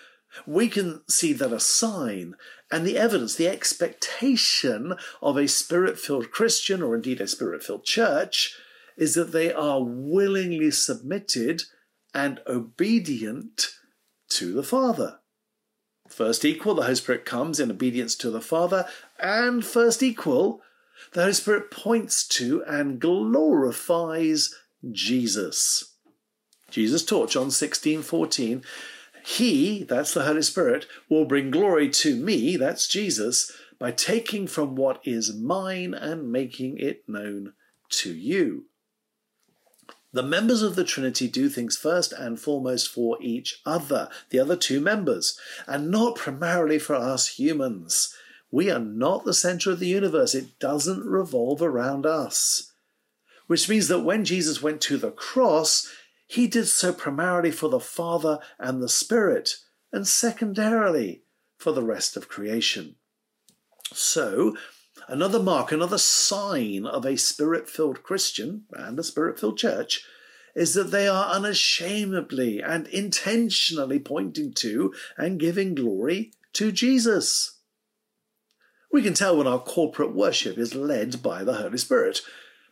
we 0.47 0.69
can 0.69 1.03
see 1.09 1.33
that 1.35 1.53
a 1.53 1.61
sign 1.61 2.35
and 2.75 2.85
the 2.85 2.99
evidence, 2.99 3.37
the 3.37 3.47
expectation 3.47 4.97
of 5.23 5.37
a 5.37 5.47
spirit 5.47 5.97
filled 5.97 6.33
Christian 6.33 6.83
or 6.83 6.97
indeed 6.97 7.21
a 7.21 7.29
spirit 7.29 7.63
filled 7.63 7.85
church 7.85 8.57
is 8.97 9.15
that 9.15 9.31
they 9.31 9.53
are 9.53 9.81
willingly 9.81 10.73
submitted 10.73 11.63
and 12.13 12.41
obedient 12.49 13.77
to 14.31 14.53
the 14.53 14.65
Father. 14.65 15.21
First 16.09 16.45
equal, 16.45 16.75
the 16.75 16.83
Holy 16.83 16.97
Spirit 16.97 17.25
comes 17.25 17.61
in 17.61 17.71
obedience 17.71 18.17
to 18.17 18.31
the 18.33 18.41
Father, 18.41 18.89
and 19.21 19.65
first 19.65 20.03
equal, 20.03 20.61
the 21.13 21.21
Holy 21.21 21.33
Spirit 21.33 21.71
points 21.71 22.27
to 22.27 22.65
and 22.65 23.01
glorifies 23.01 24.53
Jesus. 24.91 25.95
Jesus 26.73 27.05
taught 27.05 27.31
John 27.31 27.53
16 27.53 28.03
14, 28.03 28.65
He, 29.27 29.85
that's 29.85 30.13
the 30.13 30.25
Holy 30.25 30.43
Spirit, 30.43 30.87
will 31.09 31.25
bring 31.25 31.51
glory 31.51 31.89
to 31.89 32.15
me, 32.15 32.59
that's 32.59 32.87
Jesus, 32.87 33.51
by 33.79 33.91
taking 33.91 34.47
from 34.47 34.77
what 34.77 35.01
is 35.03 35.35
mine 35.35 35.95
and 35.95 36.31
making 36.31 36.77
it 36.77 37.09
known 37.09 37.55
to 37.89 38.13
you. 38.13 38.67
The 40.13 40.23
members 40.23 40.61
of 40.61 40.77
the 40.77 40.85
Trinity 40.85 41.27
do 41.27 41.49
things 41.49 41.75
first 41.75 42.13
and 42.13 42.39
foremost 42.39 42.91
for 42.91 43.17
each 43.23 43.63
other, 43.65 44.11
the 44.29 44.39
other 44.39 44.57
two 44.57 44.79
members, 44.79 45.41
and 45.67 45.91
not 45.91 46.17
primarily 46.17 46.79
for 46.79 46.95
us 46.95 47.39
humans. 47.39 48.15
We 48.51 48.71
are 48.71 48.79
not 48.79 49.25
the 49.25 49.33
center 49.33 49.71
of 49.71 49.81
the 49.81 49.89
universe. 49.89 50.35
It 50.35 50.59
doesn't 50.59 51.03
revolve 51.03 51.63
around 51.63 52.05
us. 52.05 52.73
Which 53.47 53.71
means 53.71 53.89
that 53.89 54.01
when 54.01 54.25
Jesus 54.27 54.63
went 54.63 54.83
to 54.83 54.99
the 54.99 55.11
cross, 55.11 55.91
he 56.35 56.47
did 56.49 56.67
so 56.67 56.93
primarily 56.93 57.51
for 57.51 57.69
the 57.69 57.81
Father 57.81 58.41
and 58.59 58.83
the 58.83 58.89
Spirit, 58.89 59.57
and 59.93 60.07
secondarily 60.07 61.23
for 61.57 61.71
the 61.73 61.83
rest 61.83 62.17
of 62.17 62.29
creation. 62.29 62.97
So, 63.93 64.57
another 65.07 65.41
mark, 65.41 65.71
another 65.71 65.99
sign 65.99 66.87
of 66.87 67.07
a 67.07 67.17
spirit 67.17 67.69
filled 67.69 68.03
Christian 68.03 68.65
and 68.73 68.99
a 68.99 69.05
spirit 69.05 69.39
filled 69.39 69.59
church 69.59 70.05
is 70.57 70.75
that 70.75 70.91
they 70.91 71.07
are 71.07 71.33
unashamedly 71.33 72.61
and 72.61 72.89
intentionally 72.89 74.01
pointing 74.01 74.53
to 74.55 74.93
and 75.17 75.39
giving 75.41 75.75
glory 75.75 76.33
to 76.55 76.73
Jesus. 76.73 77.59
We 78.93 79.03
can 79.03 79.15
tell 79.15 79.37
when 79.37 79.47
our 79.47 79.59
corporate 79.59 80.15
worship 80.15 80.59
is 80.59 80.75
led 80.75 81.23
by 81.23 81.45
the 81.45 81.55
Holy 81.55 81.79
Spirit 81.79 82.21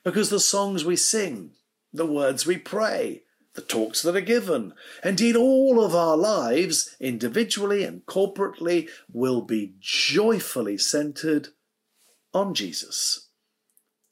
because 0.04 0.30
the 0.30 0.40
songs 0.40 0.84
we 0.84 0.96
sing, 0.96 1.52
the 1.92 2.06
words 2.06 2.46
we 2.46 2.56
pray, 2.58 3.21
the 3.54 3.62
talks 3.62 4.02
that 4.02 4.16
are 4.16 4.20
given, 4.20 4.72
indeed 5.04 5.36
all 5.36 5.84
of 5.84 5.94
our 5.94 6.16
lives, 6.16 6.96
individually 7.00 7.84
and 7.84 8.06
corporately, 8.06 8.88
will 9.12 9.42
be 9.42 9.74
joyfully 9.80 10.78
centered 10.78 11.48
on 12.32 12.54
Jesus. 12.54 13.28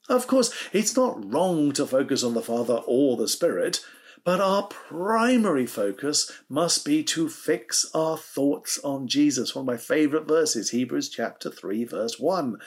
Of 0.09 0.27
course, 0.27 0.53
it's 0.73 0.95
not 0.95 1.33
wrong 1.33 1.71
to 1.73 1.85
focus 1.85 2.23
on 2.23 2.33
the 2.33 2.41
Father 2.41 2.81
or 2.85 3.17
the 3.17 3.27
Spirit, 3.27 3.81
but 4.23 4.39
our 4.39 4.63
primary 4.63 5.65
focus 5.65 6.31
must 6.47 6.85
be 6.85 7.03
to 7.03 7.27
fix 7.27 7.89
our 7.95 8.17
thoughts 8.17 8.77
on 8.83 9.07
Jesus. 9.07 9.55
One 9.55 9.63
of 9.63 9.67
my 9.67 9.77
favourite 9.77 10.27
verses, 10.27 10.69
Hebrews 10.69 11.09
chapter 11.09 11.49
3, 11.49 11.85
verse 11.85 12.19
1. 12.19 12.57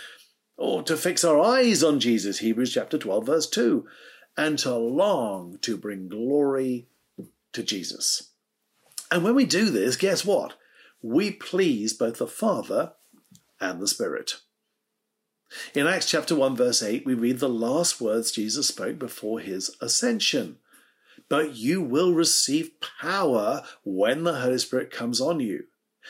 Or 0.56 0.82
to 0.84 0.96
fix 0.96 1.24
our 1.24 1.40
eyes 1.40 1.84
on 1.84 2.00
Jesus, 2.00 2.38
Hebrews 2.38 2.72
chapter 2.72 2.98
12, 2.98 3.26
verse 3.26 3.48
2. 3.48 3.86
And 4.36 4.58
to 4.60 4.74
long 4.76 5.58
to 5.62 5.76
bring 5.76 6.08
glory 6.08 6.88
to 7.52 7.62
Jesus. 7.62 8.30
And 9.10 9.22
when 9.22 9.34
we 9.34 9.44
do 9.44 9.70
this, 9.70 9.96
guess 9.96 10.24
what? 10.24 10.54
We 11.02 11.30
please 11.30 11.92
both 11.92 12.18
the 12.18 12.26
Father 12.26 12.94
and 13.60 13.80
the 13.80 13.88
Spirit. 13.88 14.40
In 15.74 15.86
Acts 15.86 16.10
chapter 16.10 16.34
1, 16.34 16.56
verse 16.56 16.82
8, 16.82 17.06
we 17.06 17.14
read 17.14 17.38
the 17.38 17.48
last 17.48 18.00
words 18.00 18.32
Jesus 18.32 18.68
spoke 18.68 18.98
before 18.98 19.38
his 19.38 19.76
ascension. 19.80 20.58
But 21.28 21.54
you 21.54 21.80
will 21.80 22.12
receive 22.12 22.72
power 23.00 23.62
when 23.84 24.24
the 24.24 24.40
Holy 24.40 24.58
Spirit 24.58 24.90
comes 24.90 25.20
on 25.20 25.40
you. 25.40 25.64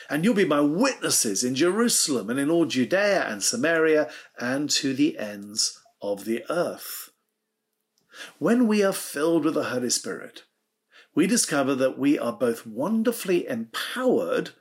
And 0.09 0.23
you'll 0.23 0.33
be 0.33 0.45
my 0.45 0.61
witnesses 0.61 1.43
in 1.43 1.55
Jerusalem 1.55 2.29
and 2.29 2.39
in 2.39 2.49
all 2.49 2.65
Judea 2.65 3.25
and 3.27 3.41
Samaria 3.43 4.09
and 4.37 4.69
to 4.71 4.93
the 4.93 5.17
ends 5.17 5.79
of 6.01 6.25
the 6.25 6.43
earth. 6.49 7.04
When 8.39 8.67
we 8.67 8.83
are 8.83 8.93
filled 8.93 9.45
with 9.45 9.53
the 9.53 9.65
Holy 9.65 9.89
Spirit, 9.89 10.43
we 11.13 11.27
discover 11.27 11.75
that 11.75 11.97
we 11.97 12.19
are 12.19 12.33
both 12.33 12.65
wonderfully 12.65 13.47
empowered 13.47 14.51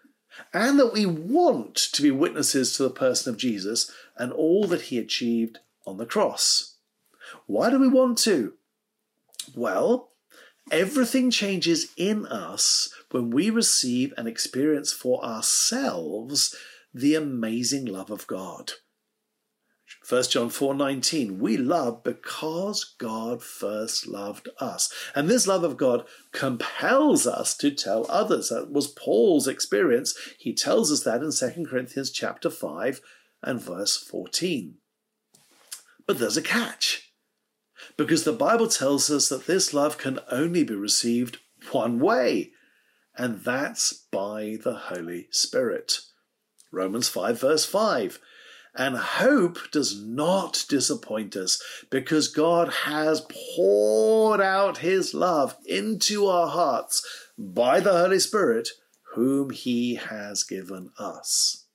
and 0.52 0.78
that 0.78 0.92
we 0.92 1.06
want 1.06 1.76
to 1.76 2.02
be 2.02 2.10
witnesses 2.10 2.76
to 2.76 2.84
the 2.84 2.90
person 2.90 3.32
of 3.32 3.38
Jesus 3.38 3.90
and 4.16 4.32
all 4.32 4.66
that 4.66 4.82
he 4.82 4.98
achieved 4.98 5.58
on 5.86 5.96
the 5.96 6.06
cross. 6.06 6.76
Why 7.46 7.70
do 7.70 7.78
we 7.78 7.88
want 7.88 8.18
to? 8.18 8.54
Well, 9.54 10.10
everything 10.70 11.30
changes 11.30 11.92
in 11.96 12.26
us 12.26 12.92
when 13.10 13.30
we 13.30 13.50
receive 13.50 14.12
and 14.16 14.26
experience 14.26 14.92
for 14.92 15.24
ourselves 15.24 16.54
the 16.92 17.14
amazing 17.14 17.86
love 17.86 18.10
of 18.10 18.26
God. 18.26 18.72
1 20.06 20.24
John 20.24 20.50
4:19 20.50 21.38
We 21.38 21.56
love 21.56 22.02
because 22.02 22.94
God 22.98 23.42
first 23.42 24.06
loved 24.06 24.48
us. 24.58 24.92
And 25.14 25.28
this 25.28 25.46
love 25.46 25.64
of 25.64 25.78
God 25.78 26.06
compels 26.32 27.26
us 27.26 27.56
to 27.58 27.70
tell 27.70 28.04
others. 28.10 28.50
That 28.50 28.70
was 28.70 28.88
Paul's 28.88 29.48
experience. 29.48 30.14
He 30.38 30.52
tells 30.52 30.92
us 30.92 31.04
that 31.04 31.22
in 31.22 31.32
2 31.32 31.64
Corinthians 31.64 32.10
chapter 32.10 32.50
5 32.50 33.00
and 33.42 33.60
verse 33.60 33.96
14. 33.96 34.76
But 36.06 36.18
there's 36.18 36.36
a 36.36 36.42
catch. 36.42 37.12
Because 37.96 38.24
the 38.24 38.32
Bible 38.32 38.68
tells 38.68 39.10
us 39.10 39.28
that 39.28 39.46
this 39.46 39.72
love 39.72 39.96
can 39.96 40.20
only 40.30 40.64
be 40.64 40.74
received 40.74 41.38
one 41.72 41.98
way, 41.98 42.52
and 43.16 43.40
that's 43.40 43.92
by 44.10 44.58
the 44.62 44.74
Holy 44.74 45.28
Spirit. 45.30 46.00
Romans 46.72 47.08
5 47.08 47.40
verse 47.40 47.64
5 47.64 48.18
And 48.76 48.96
hope 48.96 49.70
does 49.70 50.02
not 50.02 50.64
disappoint 50.68 51.36
us 51.36 51.62
because 51.90 52.26
God 52.26 52.72
has 52.84 53.24
poured 53.54 54.40
out 54.40 54.78
his 54.78 55.14
love 55.14 55.56
into 55.64 56.26
our 56.26 56.48
hearts 56.48 57.06
by 57.38 57.78
the 57.78 57.92
Holy 57.92 58.18
Spirit, 58.18 58.70
whom 59.14 59.50
he 59.50 59.94
has 59.94 60.42
given 60.42 60.90
us. 60.98 61.66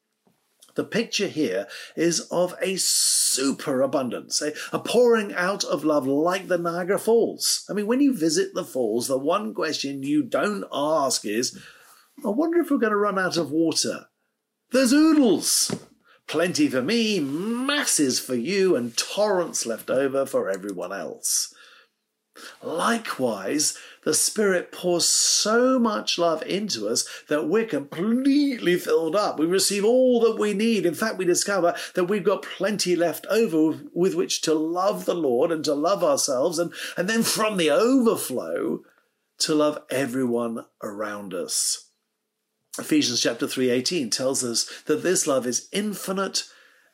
The 0.75 0.83
picture 0.83 1.27
here 1.27 1.67
is 1.95 2.21
of 2.31 2.53
a 2.61 2.77
superabundance, 2.77 4.41
a, 4.41 4.53
a 4.71 4.79
pouring 4.79 5.33
out 5.33 5.63
of 5.63 5.83
love 5.83 6.05
like 6.05 6.47
the 6.47 6.57
Niagara 6.57 6.99
Falls. 6.99 7.65
I 7.69 7.73
mean, 7.73 7.87
when 7.87 8.01
you 8.01 8.15
visit 8.15 8.53
the 8.53 8.63
falls, 8.63 9.07
the 9.07 9.17
one 9.17 9.53
question 9.53 10.03
you 10.03 10.23
don't 10.23 10.65
ask 10.71 11.25
is, 11.25 11.57
I 12.25 12.29
wonder 12.29 12.59
if 12.59 12.69
we're 12.71 12.77
going 12.77 12.91
to 12.91 12.97
run 12.97 13.19
out 13.19 13.37
of 13.37 13.51
water. 13.51 14.05
There's 14.71 14.93
oodles. 14.93 15.75
Plenty 16.29 16.67
for 16.69 16.83
me, 16.83 17.19
masses 17.19 18.19
for 18.19 18.35
you, 18.35 18.75
and 18.75 18.95
torrents 18.95 19.65
left 19.65 19.89
over 19.89 20.27
for 20.27 20.47
everyone 20.47 20.93
else. 20.93 21.55
Likewise, 22.61 23.75
the 24.03 24.13
Spirit 24.13 24.71
pours 24.71 25.09
so 25.09 25.79
much 25.79 26.19
love 26.19 26.43
into 26.43 26.87
us 26.87 27.09
that 27.29 27.47
we're 27.47 27.65
completely 27.65 28.77
filled 28.77 29.15
up. 29.15 29.39
We 29.39 29.47
receive 29.47 29.83
all 29.83 30.19
that 30.19 30.37
we 30.37 30.53
need. 30.53 30.85
In 30.85 30.93
fact, 30.93 31.17
we 31.17 31.25
discover 31.25 31.73
that 31.95 32.05
we've 32.05 32.23
got 32.23 32.43
plenty 32.43 32.95
left 32.95 33.25
over 33.25 33.79
with 33.95 34.13
which 34.13 34.41
to 34.41 34.53
love 34.53 35.05
the 35.05 35.15
Lord 35.15 35.51
and 35.51 35.65
to 35.65 35.73
love 35.73 36.03
ourselves, 36.03 36.59
and, 36.59 36.71
and 36.95 37.09
then 37.09 37.23
from 37.23 37.57
the 37.57 37.71
overflow, 37.71 38.83
to 39.39 39.55
love 39.55 39.81
everyone 39.89 40.65
around 40.83 41.33
us. 41.33 41.88
Ephesians 42.79 43.21
chapter 43.21 43.47
3:18 43.47 44.09
tells 44.09 44.43
us 44.43 44.69
that 44.85 45.03
this 45.03 45.27
love 45.27 45.45
is 45.45 45.67
infinite 45.71 46.43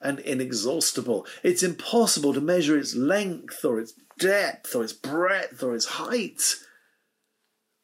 and 0.02 0.20
inexhaustible. 0.20 1.26
It's 1.44 1.64
impossible 1.64 2.34
to 2.34 2.42
measure 2.42 2.78
its 2.78 2.96
length 2.96 3.64
or 3.64 3.80
its 3.80 3.94
depth 4.20 4.76
or 4.76 4.84
its 4.84 4.94
breadth 4.94 5.64
or 5.64 5.76
its 5.76 5.86
height. 5.86 6.56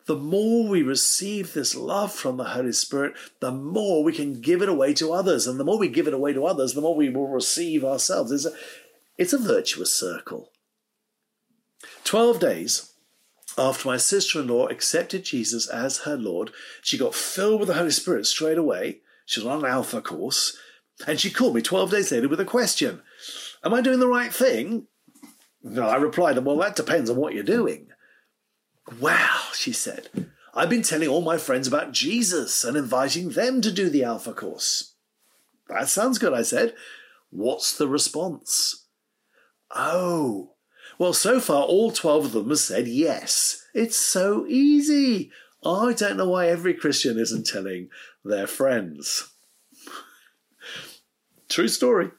The 0.07 0.15
more 0.15 0.67
we 0.67 0.81
receive 0.81 1.53
this 1.53 1.75
love 1.75 2.13
from 2.13 2.37
the 2.37 2.45
Holy 2.45 2.73
Spirit, 2.73 3.13
the 3.39 3.51
more 3.51 4.03
we 4.03 4.13
can 4.13 4.41
give 4.41 4.61
it 4.61 4.69
away 4.69 4.93
to 4.95 5.13
others. 5.13 5.47
And 5.47 5.59
the 5.59 5.63
more 5.63 5.77
we 5.77 5.87
give 5.87 6.07
it 6.07 6.13
away 6.13 6.33
to 6.33 6.45
others, 6.45 6.73
the 6.73 6.81
more 6.81 6.95
we 6.95 7.09
will 7.09 7.27
receive 7.27 7.85
ourselves. 7.85 8.31
It's 8.31 8.45
a, 8.45 8.53
it's 9.17 9.33
a 9.33 9.37
virtuous 9.37 9.93
circle. 9.93 10.51
Twelve 12.03 12.39
days 12.39 12.90
after 13.57 13.87
my 13.87 13.97
sister 13.97 14.39
in 14.39 14.47
law 14.47 14.67
accepted 14.67 15.25
Jesus 15.25 15.67
as 15.67 15.99
her 15.99 16.15
Lord, 16.15 16.51
she 16.81 16.97
got 16.97 17.15
filled 17.15 17.59
with 17.59 17.67
the 17.67 17.75
Holy 17.75 17.91
Spirit 17.91 18.25
straight 18.25 18.57
away. 18.57 18.99
She 19.25 19.39
was 19.39 19.47
on 19.47 19.59
an 19.59 19.71
Alpha 19.71 20.01
course, 20.01 20.57
and 21.07 21.19
she 21.19 21.29
called 21.29 21.55
me 21.55 21.61
12 21.61 21.91
days 21.91 22.11
later 22.11 22.29
with 22.29 22.39
a 22.39 22.45
question 22.45 23.01
Am 23.63 23.73
I 23.73 23.81
doing 23.81 23.99
the 23.99 24.07
right 24.07 24.33
thing? 24.33 24.87
No, 25.63 25.83
I 25.83 25.95
replied, 25.97 26.37
Well, 26.39 26.57
that 26.57 26.75
depends 26.75 27.09
on 27.09 27.17
what 27.17 27.33
you're 27.33 27.43
doing. 27.43 27.89
Well, 28.99 29.39
she 29.53 29.71
said, 29.71 30.09
I've 30.53 30.69
been 30.69 30.81
telling 30.81 31.07
all 31.07 31.21
my 31.21 31.37
friends 31.37 31.67
about 31.67 31.93
Jesus 31.93 32.63
and 32.63 32.75
inviting 32.75 33.29
them 33.29 33.61
to 33.61 33.71
do 33.71 33.89
the 33.89 34.03
Alpha 34.03 34.33
course. 34.33 34.95
That 35.69 35.87
sounds 35.87 36.17
good, 36.17 36.33
I 36.33 36.41
said. 36.41 36.75
What's 37.29 37.77
the 37.77 37.87
response? 37.87 38.87
Oh, 39.73 40.55
well, 40.97 41.13
so 41.13 41.39
far, 41.39 41.63
all 41.63 41.91
12 41.91 42.25
of 42.25 42.31
them 42.31 42.49
have 42.49 42.59
said 42.59 42.87
yes. 42.87 43.65
It's 43.73 43.97
so 43.97 44.45
easy. 44.47 45.31
I 45.63 45.93
don't 45.93 46.17
know 46.17 46.29
why 46.29 46.47
every 46.47 46.73
Christian 46.73 47.17
isn't 47.19 47.45
telling 47.45 47.89
their 48.23 48.47
friends. 48.47 49.31
True 51.49 51.67
story. 51.67 52.11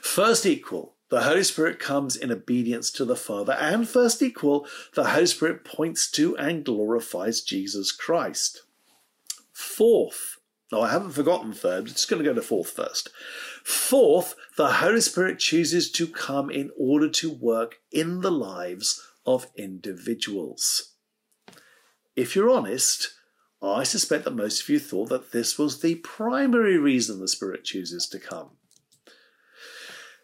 First 0.00 0.44
equal, 0.44 0.94
the 1.08 1.22
Holy 1.22 1.44
Spirit 1.44 1.78
comes 1.78 2.16
in 2.16 2.30
obedience 2.30 2.90
to 2.92 3.04
the 3.04 3.16
Father, 3.16 3.54
and 3.54 3.88
first 3.88 4.22
equal, 4.22 4.66
the 4.94 5.08
Holy 5.08 5.26
Spirit 5.26 5.64
points 5.64 6.10
to 6.12 6.36
and 6.36 6.64
glorifies 6.64 7.40
Jesus 7.40 7.92
Christ. 7.92 8.62
Fourth, 9.52 10.38
no, 10.70 10.82
I 10.82 10.90
haven't 10.90 11.12
forgotten 11.12 11.52
third, 11.52 11.84
but 11.84 11.94
just 11.94 12.10
going 12.10 12.22
to 12.22 12.28
go 12.28 12.34
to 12.34 12.42
fourth 12.42 12.70
first. 12.70 13.08
Fourth, 13.68 14.34
the 14.56 14.72
Holy 14.72 15.02
Spirit 15.02 15.38
chooses 15.38 15.90
to 15.90 16.06
come 16.06 16.48
in 16.48 16.70
order 16.78 17.06
to 17.10 17.30
work 17.30 17.80
in 17.92 18.22
the 18.22 18.32
lives 18.32 19.06
of 19.26 19.46
individuals. 19.56 20.94
If 22.16 22.34
you're 22.34 22.48
honest, 22.48 23.12
I 23.60 23.82
suspect 23.82 24.24
that 24.24 24.30
most 24.30 24.62
of 24.62 24.70
you 24.70 24.78
thought 24.78 25.10
that 25.10 25.32
this 25.32 25.58
was 25.58 25.82
the 25.82 25.96
primary 25.96 26.78
reason 26.78 27.20
the 27.20 27.28
Spirit 27.28 27.64
chooses 27.64 28.08
to 28.08 28.18
come. 28.18 28.52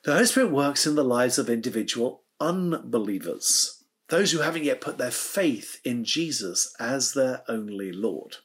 The 0.04 0.14
Holy 0.14 0.24
Spirit 0.24 0.50
works 0.50 0.86
in 0.86 0.94
the 0.94 1.04
lives 1.04 1.38
of 1.38 1.50
individual 1.50 2.22
unbelievers, 2.40 3.84
those 4.08 4.32
who 4.32 4.38
haven't 4.38 4.64
yet 4.64 4.80
put 4.80 4.96
their 4.96 5.10
faith 5.10 5.82
in 5.84 6.04
Jesus 6.04 6.74
as 6.80 7.12
their 7.12 7.42
only 7.46 7.92
Lord. 7.92 8.36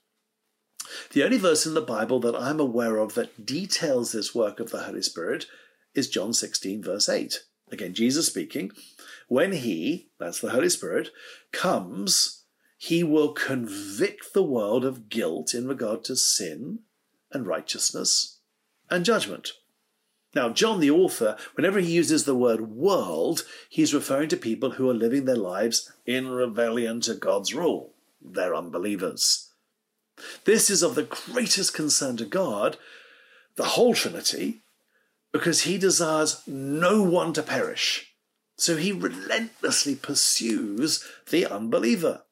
The 1.11 1.23
only 1.23 1.37
verse 1.37 1.65
in 1.65 1.73
the 1.73 1.81
Bible 1.81 2.19
that 2.21 2.35
I'm 2.35 2.59
aware 2.59 2.97
of 2.97 3.13
that 3.15 3.45
details 3.45 4.11
this 4.11 4.33
work 4.33 4.59
of 4.59 4.71
the 4.71 4.83
Holy 4.83 5.01
Spirit 5.01 5.45
is 5.93 6.09
John 6.09 6.33
16, 6.33 6.83
verse 6.83 7.09
8. 7.09 7.43
Again, 7.71 7.93
Jesus 7.93 8.27
speaking, 8.27 8.71
when 9.27 9.51
He, 9.51 10.09
that's 10.19 10.39
the 10.39 10.51
Holy 10.51 10.69
Spirit, 10.69 11.09
comes, 11.51 12.43
He 12.77 13.03
will 13.03 13.33
convict 13.33 14.33
the 14.33 14.43
world 14.43 14.85
of 14.85 15.09
guilt 15.09 15.53
in 15.53 15.67
regard 15.67 16.03
to 16.05 16.15
sin 16.15 16.79
and 17.31 17.45
righteousness 17.45 18.39
and 18.89 19.05
judgment. 19.05 19.51
Now, 20.35 20.49
John, 20.49 20.79
the 20.79 20.91
author, 20.91 21.37
whenever 21.55 21.79
he 21.79 21.91
uses 21.91 22.25
the 22.25 22.35
word 22.35 22.71
world, 22.71 23.45
he's 23.67 23.95
referring 23.95 24.29
to 24.29 24.37
people 24.37 24.71
who 24.71 24.89
are 24.89 24.93
living 24.93 25.25
their 25.25 25.35
lives 25.35 25.91
in 26.05 26.27
rebellion 26.27 27.01
to 27.01 27.15
God's 27.15 27.53
rule. 27.53 27.93
They're 28.21 28.55
unbelievers. 28.55 29.48
This 30.45 30.69
is 30.69 30.83
of 30.83 30.95
the 30.95 31.03
greatest 31.03 31.73
concern 31.73 32.17
to 32.17 32.25
God, 32.25 32.77
the 33.55 33.63
whole 33.63 33.93
Trinity, 33.93 34.61
because 35.31 35.61
he 35.61 35.77
desires 35.77 36.41
no 36.47 37.01
one 37.03 37.33
to 37.33 37.43
perish. 37.43 38.13
So 38.57 38.75
he 38.75 38.91
relentlessly 38.91 39.95
pursues 39.95 41.05
the 41.29 41.45
unbeliever. 41.45 42.23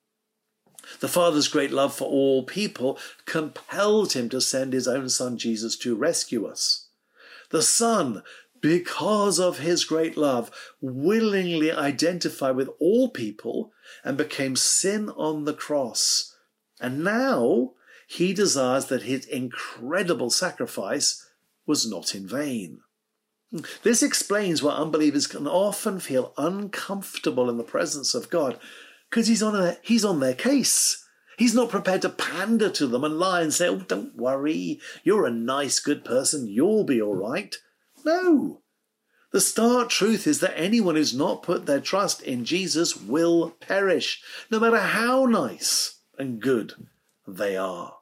The 1.00 1.08
Father's 1.08 1.47
great 1.47 1.71
love 1.71 1.93
for 1.93 2.06
all 2.06 2.43
people 2.43 2.97
compelled 3.26 4.13
him 4.13 4.30
to 4.30 4.41
send 4.41 4.73
his 4.73 4.88
own 4.88 5.10
Son 5.10 5.38
Jesus 5.38 5.78
to 5.78 5.95
rescue 5.95 6.45
us. 6.45 6.88
The 7.50 7.62
Son, 7.62 8.23
because 8.62 9.39
of 9.39 9.60
his 9.60 9.86
great 9.86 10.17
love, 10.17 10.52
willingly 10.82 11.71
identified 11.71 12.56
with 12.56 12.69
all 12.80 13.10
people 13.10 13.71
and 14.04 14.17
became 14.17 14.56
sin 14.56 15.10
on 15.10 15.45
the 15.45 15.54
cross. 15.54 16.36
And 16.80 17.04
now 17.04 17.73
he 18.08 18.34
desires 18.34 18.86
that 18.86 19.04
his 19.04 19.26
incredible 19.26 20.30
sacrifice 20.30 21.28
was 21.65 21.86
not 21.86 22.15
in 22.15 22.26
vain. 22.26 22.80
This 23.84 24.02
explains 24.02 24.63
why 24.63 24.74
unbelievers 24.74 25.28
can 25.28 25.46
often 25.46 26.00
feel 26.00 26.34
uncomfortable 26.38 27.50
in 27.50 27.58
the 27.58 27.63
presence 27.63 28.15
of 28.15 28.30
God, 28.30 28.60
because 29.10 29.28
he's 29.28 29.43
on 29.43 29.76
he's 29.82 30.06
on 30.06 30.22
their 30.22 30.34
case. 30.34 31.06
He's 31.38 31.54
not 31.54 31.70
prepared 31.70 32.02
to 32.02 32.10
pander 32.10 32.70
to 32.72 32.88
them 32.88 33.04
and 33.04 33.20
lie 33.20 33.41
and 33.41 33.54
say, 33.54 33.67
"Oh, 33.67 33.80
don't 33.80 34.15
worry, 34.15 34.82
you're 35.04 35.26
a 35.26 35.32
nice, 35.32 35.80
good 35.80 36.04
person, 36.04 36.48
you'll 36.48 36.86
be 36.86 37.02
all 37.02 37.15
right." 37.15 37.56
No. 38.04 38.63
The 39.32 39.41
stark 39.41 39.89
truth 39.89 40.26
is 40.26 40.39
that 40.39 40.58
anyone 40.58 40.96
who's 40.96 41.13
not 41.13 41.43
put 41.43 41.65
their 41.65 41.82
trust 41.82 42.22
in 42.22 42.46
Jesus 42.46 42.96
will 42.96 43.52
perish, 43.60 44.22
no 44.50 44.60
matter 44.60 44.80
how 44.80 45.26
nice 45.26 46.00
and 46.17 46.41
good 46.41 46.88
they 47.28 47.58
are. 47.58 47.96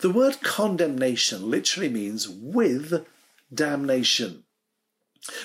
The 0.00 0.10
word 0.10 0.40
condemnation 0.42 1.50
literally 1.50 1.88
means 1.88 2.28
with 2.28 3.06
damnation. 3.52 4.44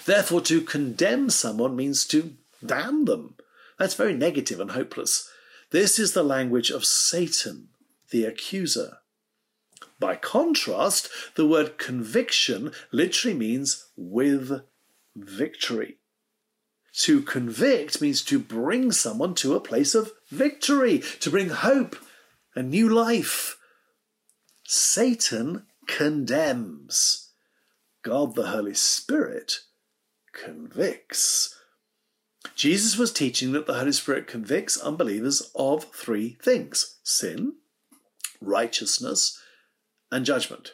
Therefore, 0.05 0.41
to 0.41 0.61
condemn 0.61 1.29
someone 1.29 1.75
means 1.75 2.05
to 2.07 2.35
damn 2.65 3.05
them. 3.05 3.35
That's 3.77 3.95
very 3.95 4.13
negative 4.13 4.59
and 4.59 4.71
hopeless. 4.71 5.29
This 5.71 5.99
is 5.99 6.13
the 6.13 6.23
language 6.23 6.69
of 6.69 6.85
Satan, 6.85 7.69
the 8.11 8.25
accuser. 8.25 8.97
By 9.99 10.15
contrast, 10.15 11.09
the 11.35 11.45
word 11.45 11.77
conviction 11.77 12.71
literally 12.91 13.37
means 13.37 13.85
with 13.95 14.61
victory. 15.15 15.97
To 17.01 17.21
convict 17.21 18.01
means 18.01 18.23
to 18.23 18.39
bring 18.39 18.91
someone 18.91 19.35
to 19.35 19.55
a 19.55 19.61
place 19.61 19.93
of 19.95 20.11
victory, 20.29 20.99
to 21.19 21.29
bring 21.29 21.49
hope 21.49 21.95
and 22.55 22.69
new 22.69 22.89
life. 22.89 23.58
Satan 24.71 25.65
condemns. 25.87 27.31
God 28.03 28.35
the 28.35 28.49
Holy 28.49 28.75
Spirit 28.75 29.61
convicts. 30.31 31.55
Jesus 32.55 32.95
was 32.95 33.11
teaching 33.11 33.51
that 33.53 33.65
the 33.65 33.73
Holy 33.73 33.91
Spirit 33.91 34.27
convicts 34.27 34.77
unbelievers 34.77 35.51
of 35.55 35.85
three 35.85 36.37
things 36.43 36.99
sin, 37.03 37.53
righteousness, 38.39 39.41
and 40.11 40.23
judgment. 40.23 40.73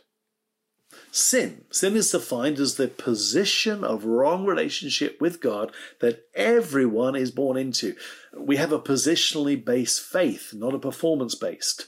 sin. 1.11 1.63
Sin 1.71 1.95
is 1.95 2.11
defined 2.11 2.59
as 2.59 2.75
the 2.75 2.89
position 2.89 3.85
of 3.85 4.03
wrong 4.03 4.45
relationship 4.45 5.21
with 5.21 5.39
God 5.39 5.71
that 6.01 6.25
everyone 6.35 7.15
is 7.15 7.31
born 7.31 7.55
into. 7.55 7.95
We 8.37 8.57
have 8.57 8.73
a 8.73 8.79
positionally 8.79 9.63
based 9.63 10.01
faith, 10.01 10.53
not 10.53 10.73
a 10.73 10.79
performance 10.79 11.35
based. 11.35 11.87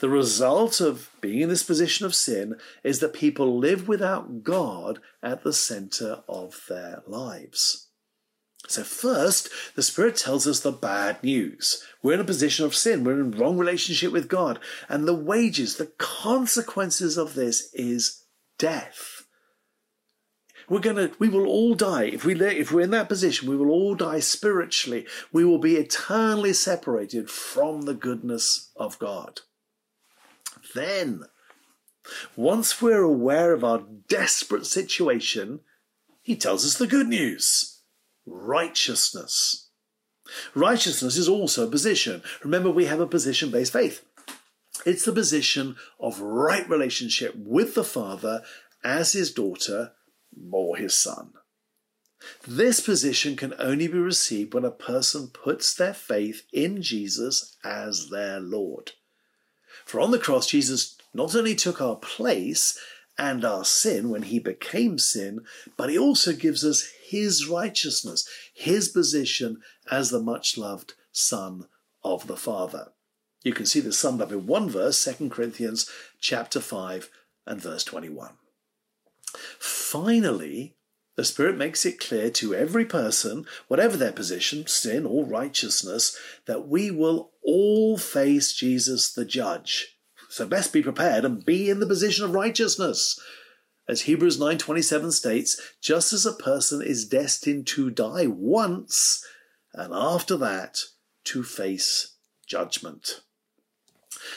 The 0.00 0.08
result 0.08 0.80
of 0.80 1.10
being 1.20 1.40
in 1.40 1.48
this 1.48 1.62
position 1.62 2.04
of 2.04 2.14
sin 2.14 2.56
is 2.82 2.98
that 2.98 3.12
people 3.12 3.58
live 3.58 3.86
without 3.86 4.42
God 4.42 5.00
at 5.22 5.44
the 5.44 5.52
center 5.52 6.22
of 6.28 6.64
their 6.68 7.02
lives. 7.06 7.88
So, 8.66 8.82
first, 8.82 9.48
the 9.76 9.82
Spirit 9.82 10.16
tells 10.16 10.46
us 10.46 10.60
the 10.60 10.72
bad 10.72 11.22
news. 11.22 11.84
We're 12.02 12.14
in 12.14 12.20
a 12.20 12.24
position 12.24 12.66
of 12.66 12.74
sin. 12.74 13.04
We're 13.04 13.20
in 13.20 13.30
wrong 13.30 13.56
relationship 13.56 14.12
with 14.12 14.28
God. 14.28 14.58
And 14.88 15.06
the 15.06 15.14
wages, 15.14 15.76
the 15.76 15.92
consequences 15.98 17.16
of 17.16 17.34
this 17.34 17.72
is 17.72 18.24
death. 18.58 19.26
We're 20.68 20.80
gonna, 20.80 21.12
we 21.18 21.28
will 21.28 21.46
all 21.46 21.74
die. 21.74 22.04
If 22.04 22.24
we, 22.24 22.38
if 22.38 22.72
we're 22.72 22.82
in 22.82 22.90
that 22.90 23.08
position, 23.08 23.48
we 23.48 23.56
will 23.56 23.70
all 23.70 23.94
die 23.94 24.20
spiritually. 24.20 25.06
We 25.32 25.44
will 25.44 25.58
be 25.58 25.76
eternally 25.76 26.52
separated 26.52 27.30
from 27.30 27.82
the 27.82 27.94
goodness 27.94 28.70
of 28.76 28.98
God. 28.98 29.40
Then, 30.74 31.24
once 32.36 32.80
we're 32.80 33.02
aware 33.02 33.52
of 33.52 33.64
our 33.64 33.84
desperate 34.08 34.66
situation, 34.66 35.60
he 36.22 36.36
tells 36.36 36.64
us 36.64 36.76
the 36.76 36.86
good 36.86 37.08
news 37.08 37.82
righteousness. 38.26 39.70
Righteousness 40.54 41.16
is 41.16 41.28
also 41.28 41.66
a 41.66 41.70
position. 41.70 42.22
Remember, 42.44 42.70
we 42.70 42.84
have 42.84 43.00
a 43.00 43.06
position 43.06 43.50
based 43.50 43.72
faith. 43.72 44.04
It's 44.84 45.04
the 45.04 45.12
position 45.12 45.76
of 45.98 46.20
right 46.20 46.68
relationship 46.68 47.34
with 47.36 47.74
the 47.74 47.84
Father 47.84 48.42
as 48.84 49.12
his 49.12 49.32
daughter 49.32 49.92
or 50.50 50.76
his 50.76 50.94
son. 50.94 51.32
This 52.46 52.80
position 52.80 53.36
can 53.36 53.54
only 53.58 53.88
be 53.88 53.98
received 53.98 54.52
when 54.52 54.64
a 54.64 54.70
person 54.70 55.28
puts 55.28 55.74
their 55.74 55.94
faith 55.94 56.42
in 56.52 56.82
Jesus 56.82 57.56
as 57.64 58.10
their 58.10 58.40
Lord. 58.40 58.92
For 59.84 60.00
on 60.00 60.10
the 60.10 60.18
cross, 60.18 60.46
Jesus 60.46 60.96
not 61.14 61.34
only 61.34 61.54
took 61.54 61.80
our 61.80 61.96
place 61.96 62.78
and 63.18 63.44
our 63.44 63.64
sin 63.64 64.10
when 64.10 64.22
he 64.22 64.38
became 64.38 64.98
sin, 64.98 65.40
but 65.76 65.90
he 65.90 65.98
also 65.98 66.32
gives 66.32 66.64
us 66.64 66.88
his 67.04 67.48
righteousness, 67.48 68.28
his 68.54 68.88
position 68.88 69.60
as 69.90 70.10
the 70.10 70.20
much 70.20 70.56
loved 70.56 70.94
Son 71.10 71.66
of 72.04 72.26
the 72.26 72.36
Father. 72.36 72.92
You 73.42 73.52
can 73.52 73.66
see 73.66 73.80
this 73.80 73.98
summed 73.98 74.20
up 74.20 74.32
in 74.32 74.46
one 74.46 74.68
verse, 74.68 75.02
2 75.04 75.30
Corinthians 75.30 75.90
chapter 76.20 76.60
5 76.60 77.10
and 77.46 77.60
verse 77.60 77.84
21. 77.84 78.32
Finally, 79.58 80.76
the 81.16 81.24
Spirit 81.24 81.56
makes 81.56 81.84
it 81.84 81.98
clear 81.98 82.30
to 82.30 82.54
every 82.54 82.84
person, 82.84 83.44
whatever 83.66 83.96
their 83.96 84.12
position, 84.12 84.66
sin 84.68 85.04
or 85.04 85.24
righteousness, 85.24 86.16
that 86.46 86.68
we 86.68 86.92
will 86.92 87.32
all 87.48 87.96
face 87.96 88.52
Jesus 88.52 89.10
the 89.10 89.24
judge. 89.24 89.96
So 90.28 90.46
best 90.46 90.70
be 90.70 90.82
prepared 90.82 91.24
and 91.24 91.44
be 91.44 91.70
in 91.70 91.80
the 91.80 91.86
position 91.86 92.26
of 92.26 92.34
righteousness. 92.34 93.18
As 93.88 94.02
Hebrews 94.02 94.38
9:27 94.38 95.10
states, 95.12 95.58
just 95.80 96.12
as 96.12 96.26
a 96.26 96.34
person 96.34 96.82
is 96.82 97.08
destined 97.08 97.66
to 97.68 97.88
die 97.88 98.26
once 98.26 99.24
and 99.72 99.94
after 99.94 100.36
that 100.36 100.84
to 101.24 101.42
face 101.42 102.16
judgment. 102.46 103.22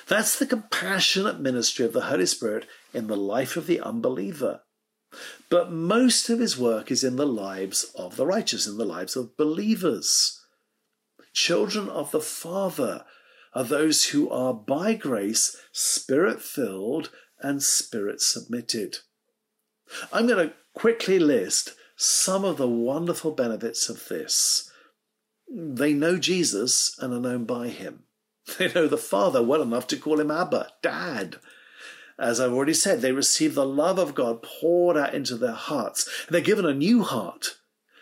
That's 0.07 0.39
the 0.39 0.45
compassionate 0.45 1.41
ministry 1.41 1.83
of 1.83 1.91
the 1.91 2.05
Holy 2.05 2.25
Spirit 2.25 2.65
in 2.93 3.07
the 3.07 3.17
life 3.17 3.57
of 3.57 3.67
the 3.67 3.81
unbeliever. 3.81 4.61
But 5.49 5.69
most 5.69 6.29
of 6.29 6.39
his 6.39 6.57
work 6.57 6.89
is 6.89 7.03
in 7.03 7.17
the 7.17 7.27
lives 7.27 7.83
of 7.95 8.15
the 8.15 8.25
righteous, 8.25 8.65
in 8.67 8.77
the 8.77 8.85
lives 8.85 9.17
of 9.17 9.35
believers. 9.35 10.40
Children 11.33 11.89
of 11.89 12.11
the 12.11 12.21
Father 12.21 13.05
are 13.53 13.63
those 13.63 14.07
who 14.07 14.29
are 14.29 14.53
by 14.53 14.93
grace 14.93 15.55
spirit 15.71 16.41
filled 16.41 17.09
and 17.39 17.63
spirit 17.63 18.21
submitted. 18.21 18.99
I'm 20.11 20.27
going 20.27 20.49
to 20.49 20.55
quickly 20.73 21.19
list 21.19 21.73
some 21.95 22.43
of 22.45 22.57
the 22.57 22.67
wonderful 22.67 23.31
benefits 23.31 23.89
of 23.89 24.07
this. 24.07 24.71
They 25.53 25.93
know 25.93 26.17
Jesus 26.17 26.95
and 26.99 27.13
are 27.13 27.19
known 27.19 27.45
by 27.45 27.69
him. 27.69 28.03
They 28.57 28.73
know 28.73 28.87
the 28.87 28.97
Father 28.97 29.43
well 29.43 29.61
enough 29.61 29.87
to 29.87 29.97
call 29.97 30.19
him 30.19 30.31
Abba, 30.31 30.71
Dad. 30.81 31.37
As 32.17 32.39
I've 32.39 32.51
already 32.51 32.73
said, 32.73 33.01
they 33.01 33.11
receive 33.11 33.55
the 33.55 33.65
love 33.65 33.97
of 33.99 34.15
God 34.15 34.41
poured 34.41 34.97
out 34.97 35.13
into 35.13 35.35
their 35.35 35.51
hearts. 35.53 36.09
They're 36.29 36.41
given 36.41 36.65
a 36.65 36.73
new 36.73 37.03
heart 37.03 37.57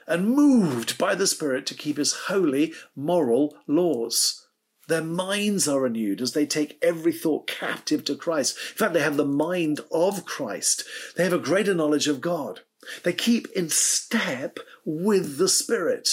and 0.10 0.36
moved 0.36 0.98
by 0.98 1.15
the 1.15 1.28
Spirit 1.28 1.65
to 1.67 1.76
keep 1.76 1.98
his 1.98 2.13
holy, 2.28 2.74
moral 2.95 3.56
laws. 3.67 4.48
Their 4.88 5.04
minds 5.04 5.67
are 5.67 5.82
renewed 5.82 6.19
as 6.19 6.34
they 6.34 6.48
take 6.48 6.80
every 6.82 7.13
thought 7.13 7.45
captive 7.45 8.04
to 8.06 8.15
Christ. 8.15 8.58
In 8.72 8.76
fact, 8.76 8.93
they 8.93 9.02
have 9.02 9.17
the 9.17 9.26
mind 9.26 9.82
of 9.91 10.26
Christ. 10.26 10.84
They 11.15 11.24
have 11.24 11.34
a 11.34 11.38
greater 11.38 11.76
knowledge 11.76 12.08
of 12.08 12.22
God. 12.22 12.62
They 13.04 13.13
keep 13.13 13.48
in 13.56 13.69
step 13.69 14.58
with 14.84 15.38
the 15.38 15.48
Spirit. 15.48 16.10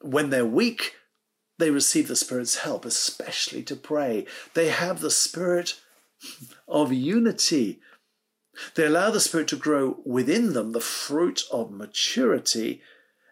When 0.00 0.30
they're 0.30 0.46
weak, 0.46 0.94
they 1.58 1.70
receive 1.70 2.08
the 2.08 2.16
Spirit's 2.16 2.58
help, 2.58 2.86
especially 2.86 3.62
to 3.64 3.76
pray. 3.76 4.26
They 4.54 4.68
have 4.68 5.00
the 5.00 5.10
Spirit 5.10 5.78
of 6.66 6.90
unity. 6.90 7.80
They 8.74 8.84
allow 8.84 9.10
the 9.10 9.20
Spirit 9.20 9.48
to 9.48 9.56
grow 9.56 10.00
within 10.04 10.52
them 10.52 10.72
the 10.72 10.80
fruit 10.80 11.44
of 11.50 11.70
maturity 11.70 12.82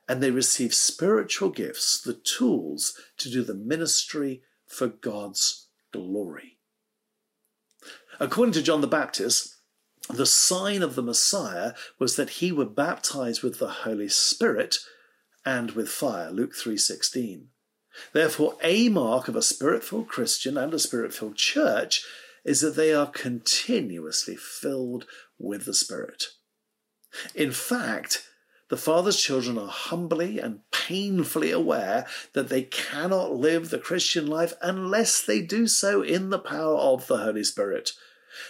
and 0.08 0.20
they 0.20 0.32
receive 0.32 0.74
spiritual 0.74 1.50
gifts, 1.50 2.00
the 2.00 2.14
tools 2.14 2.94
to 3.18 3.30
do 3.30 3.44
the 3.44 3.54
ministry 3.54 4.42
for 4.66 4.88
God's 4.88 5.68
glory. 5.92 6.58
According 8.18 8.54
to 8.54 8.62
John 8.62 8.80
the 8.80 8.88
Baptist, 8.88 9.54
the 10.08 10.26
sign 10.26 10.82
of 10.82 10.96
the 10.96 11.02
Messiah 11.02 11.74
was 11.98 12.16
that 12.16 12.30
he 12.30 12.50
would 12.50 12.74
baptize 12.74 13.42
with 13.42 13.58
the 13.60 13.68
Holy 13.68 14.08
Spirit 14.08 14.78
and 15.44 15.70
with 15.72 15.88
fire, 15.88 16.30
Luke 16.30 16.54
3:16. 16.54 17.48
Therefore, 18.12 18.58
a 18.62 18.88
mark 18.88 19.28
of 19.28 19.36
a 19.36 19.42
spirit-filled 19.42 20.08
Christian 20.08 20.56
and 20.56 20.74
a 20.74 20.78
spirit-filled 20.78 21.36
church 21.36 22.04
is 22.44 22.60
that 22.60 22.76
they 22.76 22.92
are 22.92 23.06
continuously 23.06 24.36
filled 24.36 25.06
with 25.38 25.64
the 25.64 25.74
Spirit. 25.74 26.24
In 27.34 27.52
fact, 27.52 28.26
the 28.68 28.76
Father's 28.76 29.20
children 29.20 29.58
are 29.58 29.68
humbly 29.68 30.38
and 30.38 30.60
painfully 30.70 31.50
aware 31.50 32.06
that 32.34 32.48
they 32.48 32.62
cannot 32.62 33.34
live 33.34 33.70
the 33.70 33.78
Christian 33.78 34.28
life 34.28 34.54
unless 34.62 35.20
they 35.20 35.42
do 35.42 35.66
so 35.66 36.02
in 36.02 36.30
the 36.30 36.38
power 36.38 36.76
of 36.76 37.06
the 37.08 37.18
Holy 37.18 37.42
Spirit. 37.42 37.92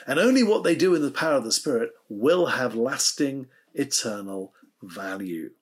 And 0.07 0.19
only 0.19 0.43
what 0.43 0.63
they 0.63 0.75
do 0.75 0.95
in 0.95 1.01
the 1.01 1.11
power 1.11 1.37
of 1.37 1.45
the 1.45 1.53
Spirit 1.53 1.93
will 2.09 2.47
have 2.47 2.75
lasting, 2.75 3.47
eternal 3.73 4.53
value. 4.83 5.53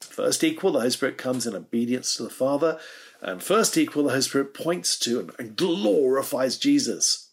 First 0.00 0.44
equal, 0.44 0.72
the 0.72 0.78
Holy 0.78 0.90
Spirit 0.90 1.18
comes 1.18 1.44
in 1.44 1.56
obedience 1.56 2.14
to 2.16 2.22
the 2.22 2.30
Father. 2.30 2.78
And 3.20 3.42
first 3.42 3.76
equal, 3.76 4.04
the 4.04 4.10
Holy 4.10 4.22
Spirit 4.22 4.54
points 4.54 4.96
to 5.00 5.30
and 5.40 5.56
glorifies 5.56 6.56
Jesus. 6.56 7.27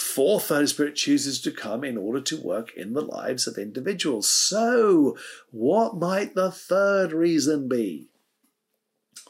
Fourth, 0.00 0.48
the 0.48 0.54
Holy 0.54 0.66
Spirit 0.66 0.96
chooses 0.96 1.42
to 1.42 1.52
come 1.52 1.84
in 1.84 1.98
order 1.98 2.22
to 2.22 2.40
work 2.40 2.72
in 2.74 2.94
the 2.94 3.02
lives 3.02 3.46
of 3.46 3.58
individuals. 3.58 4.30
So, 4.30 5.16
what 5.50 5.98
might 5.98 6.34
the 6.34 6.50
third 6.50 7.12
reason 7.12 7.68
be? 7.68 8.08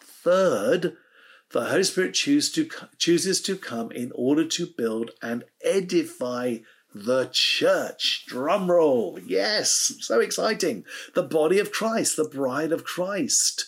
Third, 0.00 0.96
the 1.50 1.66
Holy 1.66 1.83
Spirit 1.83 2.14
choose 2.14 2.52
to, 2.52 2.70
chooses 2.98 3.42
to 3.42 3.56
come 3.56 3.90
in 3.90 4.12
order 4.14 4.46
to 4.46 4.66
build 4.66 5.11
and 5.20 5.42
edify 5.62 6.59
the 6.94 7.28
church. 7.33 8.24
Drum 8.28 8.70
roll. 8.70 9.18
Yes, 9.26 9.92
so 9.98 10.20
exciting. 10.20 10.85
The 11.14 11.24
body 11.24 11.59
of 11.59 11.72
Christ, 11.72 12.16
the 12.16 12.28
bride 12.28 12.70
of 12.70 12.85
Christ. 12.85 13.66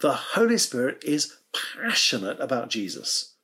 The 0.00 0.12
Holy 0.12 0.58
Spirit 0.58 1.02
is 1.04 1.36
passionate 1.52 2.40
about 2.40 2.70
Jesus. 2.70 3.35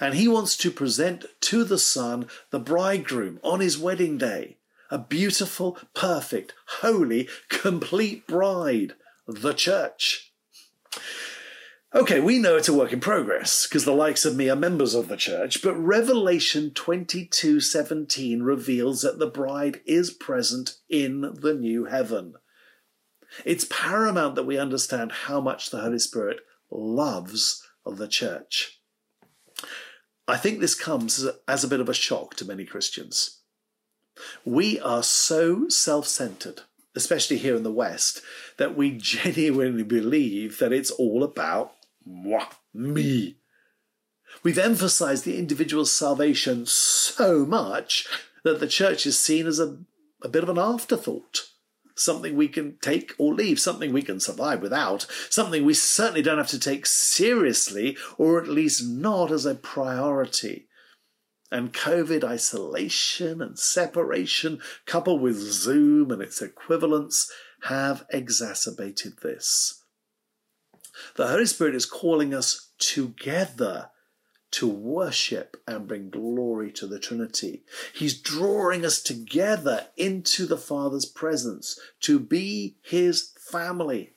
And 0.00 0.14
he 0.14 0.28
wants 0.28 0.56
to 0.58 0.70
present 0.70 1.24
to 1.42 1.64
the 1.64 1.78
Son 1.78 2.28
the 2.50 2.58
bridegroom 2.58 3.40
on 3.42 3.60
his 3.60 3.78
wedding 3.78 4.18
day, 4.18 4.56
a 4.90 4.98
beautiful, 4.98 5.78
perfect, 5.94 6.54
holy, 6.80 7.28
complete 7.48 8.26
bride, 8.26 8.94
the 9.26 9.52
church. 9.52 10.32
Okay, 11.94 12.20
we 12.20 12.38
know 12.38 12.56
it's 12.56 12.68
a 12.68 12.74
work 12.74 12.92
in 12.92 13.00
progress 13.00 13.66
because 13.66 13.84
the 13.84 13.92
likes 13.92 14.24
of 14.26 14.36
me 14.36 14.50
are 14.50 14.56
members 14.56 14.94
of 14.94 15.08
the 15.08 15.16
church, 15.16 15.62
but 15.62 15.74
Revelation 15.76 16.70
22:17 16.72 18.42
reveals 18.42 19.00
that 19.02 19.18
the 19.18 19.26
bride 19.26 19.80
is 19.86 20.10
present 20.10 20.76
in 20.90 21.22
the 21.40 21.54
new 21.54 21.86
heaven. 21.86 22.34
It's 23.44 23.66
paramount 23.70 24.34
that 24.34 24.44
we 24.44 24.58
understand 24.58 25.12
how 25.12 25.40
much 25.40 25.70
the 25.70 25.80
Holy 25.80 25.98
Spirit 25.98 26.40
loves 26.70 27.62
the 27.86 28.08
church. 28.08 28.80
I 30.28 30.36
think 30.36 30.60
this 30.60 30.74
comes 30.74 31.24
as 31.46 31.64
a, 31.64 31.68
bit 31.68 31.80
of 31.80 31.88
a 31.88 31.94
shock 31.94 32.34
to 32.36 32.44
many 32.44 32.64
Christians. 32.64 33.40
We 34.44 34.80
are 34.80 35.02
so 35.02 35.68
self 35.68 36.06
centered, 36.08 36.62
especially 36.94 37.38
here 37.38 37.54
in 37.54 37.62
the 37.62 37.72
West, 37.72 38.22
that 38.56 38.76
we 38.76 38.90
genuinely 38.98 39.84
believe 39.84 40.58
that 40.58 40.72
it's 40.72 40.90
all 40.90 41.22
about 41.22 41.72
moi, 42.04 42.46
me. 42.74 43.36
We've 44.42 44.58
emphasized 44.58 45.24
the 45.24 45.38
individual's 45.38 45.92
salvation 45.92 46.66
so 46.66 47.46
much 47.46 48.06
that 48.44 48.60
the 48.60 48.66
church 48.66 49.06
is 49.06 49.18
seen 49.18 49.46
as 49.46 49.58
a, 49.58 49.78
a 50.22 50.28
bit 50.28 50.42
of 50.42 50.48
an 50.48 50.58
afterthought 50.58 51.48
something 51.96 52.36
we 52.36 52.48
can 52.48 52.76
take 52.80 53.14
or 53.18 53.34
leave, 53.34 53.58
something 53.58 53.92
we 53.92 54.02
can 54.02 54.20
survive 54.20 54.62
without, 54.62 55.06
something 55.30 55.64
we 55.64 55.74
certainly 55.74 56.22
don't 56.22 56.38
have 56.38 56.48
to 56.48 56.58
take 56.58 56.86
seriously, 56.86 57.96
or 58.18 58.40
at 58.40 58.48
least 58.48 58.84
not 58.84 59.32
as 59.32 59.46
a 59.46 59.54
priority. 59.54 60.68
And 61.50 61.72
COVID 61.72 62.22
isolation 62.22 63.40
and 63.40 63.58
separation, 63.58 64.60
coupled 64.84 65.22
with 65.22 65.36
Zoom 65.36 66.10
and 66.10 66.20
its 66.20 66.42
equivalents, 66.42 67.32
have 67.62 68.04
exacerbated 68.10 69.18
this. 69.22 69.82
The 71.16 71.28
Holy 71.28 71.46
Spirit 71.46 71.74
is 71.74 71.86
calling 71.86 72.34
us 72.34 72.70
together 72.78 73.90
to 74.56 74.66
worship 74.66 75.58
and 75.66 75.86
bring 75.86 76.08
glory 76.08 76.72
to 76.72 76.86
the 76.86 76.98
Trinity. 76.98 77.62
He's 77.92 78.18
drawing 78.18 78.86
us 78.86 79.02
together 79.02 79.88
into 79.98 80.46
the 80.46 80.56
Father's 80.56 81.04
presence 81.04 81.78
to 82.00 82.18
be 82.18 82.78
His 82.80 83.34
family, 83.38 84.12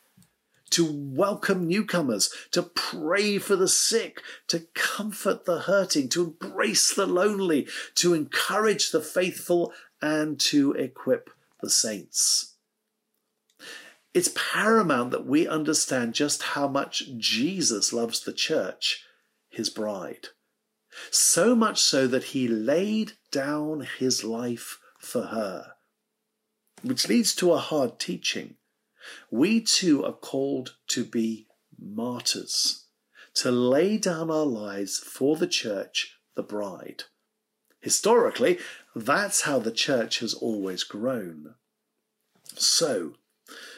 to 0.69 0.89
welcome 0.89 1.67
newcomers, 1.67 2.31
to 2.51 2.63
pray 2.63 3.37
for 3.37 3.57
the 3.57 3.67
sick, 3.67 4.21
to 4.47 4.61
comfort 4.73 5.43
the 5.43 5.59
hurting, 5.59 6.07
to 6.07 6.23
embrace 6.23 6.93
the 6.93 7.05
lonely, 7.05 7.67
to 7.95 8.13
encourage 8.13 8.91
the 8.91 9.01
faithful, 9.01 9.73
and 10.01 10.39
to 10.39 10.71
equip 10.71 11.31
the 11.61 11.69
saints. 11.69 12.53
It's 14.13 14.31
paramount 14.33 15.11
that 15.11 15.25
we 15.25 15.49
understand 15.49 16.13
just 16.13 16.43
how 16.43 16.69
much 16.69 17.09
Jesus 17.17 17.91
loves 17.91 18.21
the 18.21 18.31
church 18.31 19.03
his 19.49 19.69
bride. 19.69 20.27
So 21.11 21.55
much 21.55 21.81
so 21.81 22.07
that 22.07 22.25
he 22.25 22.47
laid 22.47 23.13
down 23.31 23.87
his 23.99 24.23
life 24.23 24.79
for 24.99 25.27
her. 25.27 25.73
Which 26.81 27.09
leads 27.09 27.35
to 27.35 27.53
a 27.53 27.57
hard 27.57 27.99
teaching. 27.99 28.55
We 29.31 29.61
too 29.61 30.05
are 30.05 30.13
called 30.13 30.75
to 30.89 31.03
be 31.03 31.47
martyrs, 31.77 32.85
to 33.35 33.51
lay 33.51 33.97
down 33.97 34.29
our 34.29 34.45
lives 34.45 34.97
for 34.99 35.35
the 35.35 35.47
church, 35.47 36.17
the 36.35 36.43
bride. 36.43 37.03
Historically, 37.81 38.59
that's 38.95 39.41
how 39.41 39.59
the 39.59 39.71
church 39.71 40.19
has 40.19 40.33
always 40.33 40.83
grown. 40.83 41.55
So, 42.55 43.13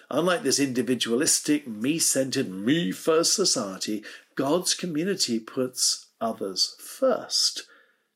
unlike 0.10 0.44
this 0.44 0.60
individualistic, 0.60 1.68
me 1.68 2.00
centered, 2.00 2.50
me 2.50 2.92
first 2.92 3.36
society, 3.36 4.04
God's 4.36 4.74
community 4.74 5.40
puts 5.40 6.08
others 6.20 6.76
first. 6.80 7.68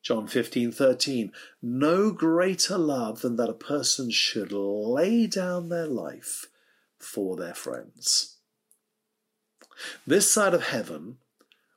John 0.01 0.28
15:13 0.28 1.32
No 1.62 2.12
greater 2.12 2.78
love 2.78 3.21
than 3.21 3.36
that 3.38 3.49
a 3.49 3.54
person 3.54 4.12
should 4.12 4.51
lay 4.51 5.28
down 5.28 5.69
their 5.69 5.88
life 5.88 6.45
for 6.99 7.36
their 7.36 7.56
friends. 7.56 8.38
This 10.06 10.30
side 10.30 10.54
of 10.54 10.67
heaven, 10.67 11.17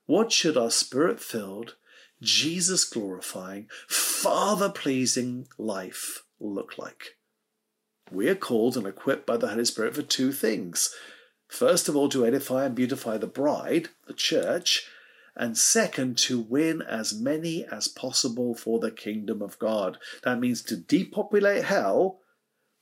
what 0.07 0.31
should 0.31 0.57
our 0.57 0.71
spirit-filled, 0.71 1.75
Jesus 2.21 2.85
glorifying, 2.85 3.69
Father 3.89 4.69
pleasing 4.69 5.49
life 5.57 6.25
look 6.39 6.79
like? 6.79 7.17
We 8.11 8.29
are 8.29 8.35
called 8.35 8.77
and 8.77 8.87
equipped 8.87 9.27
by 9.27 9.37
the 9.37 9.49
Holy 9.49 9.65
Spirit 9.65 9.95
for 9.95 10.03
two 10.03 10.33
things 10.33 10.95
First 11.49 11.89
of 11.89 11.97
all, 11.97 12.09
to 12.11 12.27
edify 12.27 12.67
and 12.67 12.75
beautify 12.75 13.17
the 13.17 13.27
bride, 13.27 13.89
the 14.07 14.15
church, 14.15 14.87
and 15.35 15.57
second, 15.57 16.19
to 16.19 16.39
win 16.39 16.83
as 16.83 17.19
many 17.19 17.65
as 17.65 17.89
possible 17.89 18.55
for 18.55 18.79
the 18.79 18.91
kingdom 18.91 19.41
of 19.41 19.59
God. 19.59 19.99
That 20.25 20.41
means 20.41 20.63
to 20.65 20.77
depopulate 20.77 21.65
hell, 21.65 22.21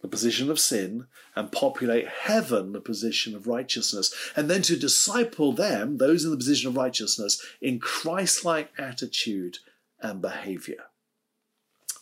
the 0.02 0.08
position 0.08 0.50
of 0.50 0.58
sin, 0.58 1.06
and 1.34 1.52
populate 1.52 2.08
heaven, 2.08 2.72
the 2.72 2.80
position 2.80 3.34
of 3.36 3.46
righteousness, 3.46 4.12
and 4.34 4.50
then 4.50 4.62
to 4.62 4.76
disciple 4.76 5.52
them, 5.52 5.98
those 5.98 6.24
in 6.24 6.30
the 6.30 6.36
position 6.36 6.68
of 6.68 6.76
righteousness, 6.76 7.40
in 7.60 7.78
Christ 7.78 8.44
like 8.44 8.72
attitude 8.78 9.58
and 10.00 10.20
behavior. 10.20 10.84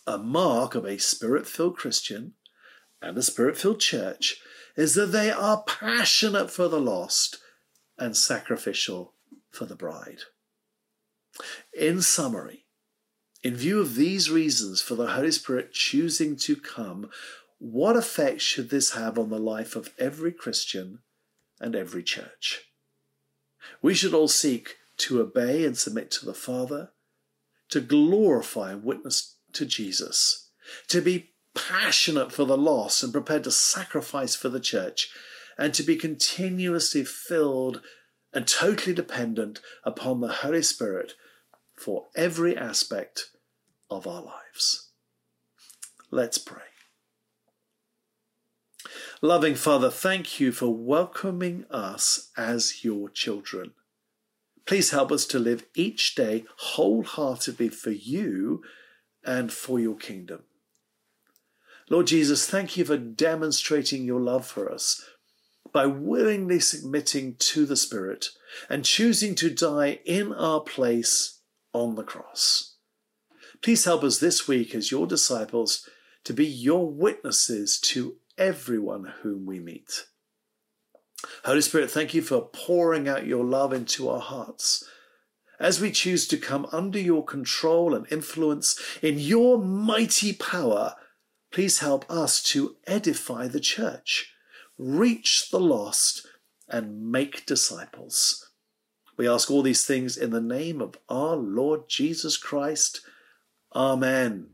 A 0.07 0.17
mark 0.17 0.75
of 0.75 0.85
a 0.85 0.97
spirit 0.97 1.47
filled 1.47 1.77
Christian 1.77 2.33
and 3.01 3.17
a 3.17 3.23
spirit 3.23 3.57
filled 3.57 3.79
church 3.79 4.39
is 4.75 4.95
that 4.95 5.07
they 5.07 5.31
are 5.31 5.63
passionate 5.63 6.51
for 6.51 6.67
the 6.67 6.79
lost 6.79 7.37
and 7.97 8.15
sacrificial 8.15 9.13
for 9.51 9.65
the 9.65 9.75
bride. 9.75 10.19
In 11.77 12.01
summary, 12.01 12.65
in 13.43 13.55
view 13.55 13.79
of 13.79 13.95
these 13.95 14.29
reasons 14.29 14.81
for 14.81 14.95
the 14.95 15.07
Holy 15.07 15.31
Spirit 15.31 15.71
choosing 15.71 16.35
to 16.37 16.55
come, 16.55 17.09
what 17.57 17.95
effect 17.95 18.41
should 18.41 18.69
this 18.69 18.91
have 18.91 19.17
on 19.17 19.29
the 19.29 19.39
life 19.39 19.75
of 19.75 19.93
every 19.97 20.31
Christian 20.31 20.99
and 21.59 21.75
every 21.75 22.03
church? 22.03 22.61
We 23.81 23.93
should 23.93 24.13
all 24.13 24.27
seek 24.27 24.75
to 24.97 25.21
obey 25.21 25.65
and 25.65 25.77
submit 25.77 26.11
to 26.11 26.25
the 26.25 26.33
Father, 26.33 26.91
to 27.69 27.81
glorify 27.81 28.71
and 28.71 28.83
witness 28.83 29.37
to 29.53 29.65
Jesus, 29.65 30.49
to 30.87 31.01
be 31.01 31.34
passionate 31.55 32.31
for 32.31 32.45
the 32.45 32.57
lost 32.57 33.01
and 33.03 33.11
prepared 33.11 33.43
to 33.45 33.51
sacrifice 33.51 34.35
for 34.35 34.49
the 34.49 34.59
church, 34.59 35.09
and 35.57 35.73
to 35.73 35.83
be 35.83 35.95
continuously 35.95 37.03
filled 37.03 37.81
and 38.33 38.47
totally 38.47 38.93
dependent 38.93 39.61
upon 39.83 40.19
the 40.19 40.27
Holy 40.27 40.61
Spirit 40.61 41.13
for 41.77 42.07
every 42.15 42.57
aspect 42.57 43.29
of 43.89 44.05
our 44.05 44.21
lives. 44.21 44.89
Let's 46.11 46.37
pray. 46.37 46.61
Loving 49.21 49.55
Father, 49.55 49.89
thank 49.89 50.39
you 50.39 50.51
for 50.51 50.73
welcoming 50.73 51.65
us 51.71 52.31
as 52.37 52.83
your 52.83 53.09
children. 53.09 53.71
Please 54.65 54.91
help 54.91 55.11
us 55.11 55.25
to 55.27 55.39
live 55.39 55.65
each 55.75 56.15
day 56.15 56.45
wholeheartedly 56.57 57.69
for 57.69 57.91
you 57.91 58.63
and 59.23 59.51
for 59.51 59.79
your 59.79 59.95
kingdom. 59.95 60.43
Lord 61.89 62.07
Jesus, 62.07 62.49
thank 62.49 62.77
you 62.77 62.85
for 62.85 62.97
demonstrating 62.97 64.05
your 64.05 64.19
love 64.19 64.45
for 64.45 64.71
us 64.71 65.03
by 65.71 65.85
willingly 65.85 66.59
submitting 66.59 67.35
to 67.37 67.65
the 67.65 67.75
Spirit 67.75 68.27
and 68.69 68.83
choosing 68.83 69.35
to 69.35 69.49
die 69.49 69.99
in 70.05 70.33
our 70.33 70.61
place 70.61 71.41
on 71.73 71.95
the 71.95 72.03
cross. 72.03 72.77
Please 73.61 73.85
help 73.85 74.03
us 74.03 74.19
this 74.19 74.47
week 74.47 74.73
as 74.73 74.89
your 74.89 75.05
disciples 75.05 75.87
to 76.23 76.33
be 76.33 76.45
your 76.45 76.89
witnesses 76.89 77.79
to 77.79 78.15
everyone 78.37 79.13
whom 79.21 79.45
we 79.45 79.59
meet. 79.59 80.05
Holy 81.43 81.61
Spirit, 81.61 81.91
thank 81.91 82.13
you 82.13 82.21
for 82.21 82.49
pouring 82.51 83.07
out 83.07 83.27
your 83.27 83.43
love 83.43 83.73
into 83.73 84.09
our 84.09 84.19
hearts. 84.19 84.83
As 85.59 85.79
we 85.79 85.91
choose 85.91 86.27
to 86.27 86.37
come 86.37 86.67
under 86.71 86.99
your 86.99 87.23
control 87.23 87.93
and 87.93 88.11
influence 88.11 88.79
in 89.01 89.19
your 89.19 89.57
mighty 89.57 90.33
power, 90.33 90.95
Please 91.55 91.79
help 91.79 92.03
us 92.11 92.43
to 92.43 92.75
edify 92.85 93.47
the 93.47 93.61
church, 93.61 94.33
reach 94.77 95.49
the 95.51 95.59
lost, 95.59 96.27
and 96.67 97.09
make 97.09 97.45
disciples. 97.45 98.49
We 99.15 99.29
ask 99.29 99.49
all 99.49 99.61
these 99.61 99.85
things 99.85 100.17
in 100.17 100.31
the 100.31 100.41
name 100.41 100.81
of 100.81 100.97
our 101.07 101.37
Lord 101.37 101.87
Jesus 101.87 102.35
Christ. 102.35 102.99
Amen. 103.73 104.47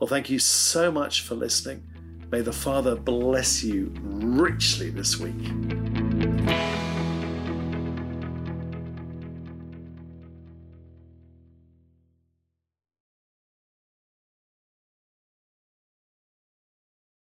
Well, 0.00 0.08
thank 0.08 0.28
you 0.28 0.40
so 0.40 0.90
much 0.90 1.20
for 1.20 1.36
listening. 1.36 1.86
May 2.32 2.40
the 2.40 2.52
Father 2.52 2.96
bless 2.96 3.62
you 3.62 3.94
richly 4.02 4.90
this 4.90 5.20
week. 5.20 5.91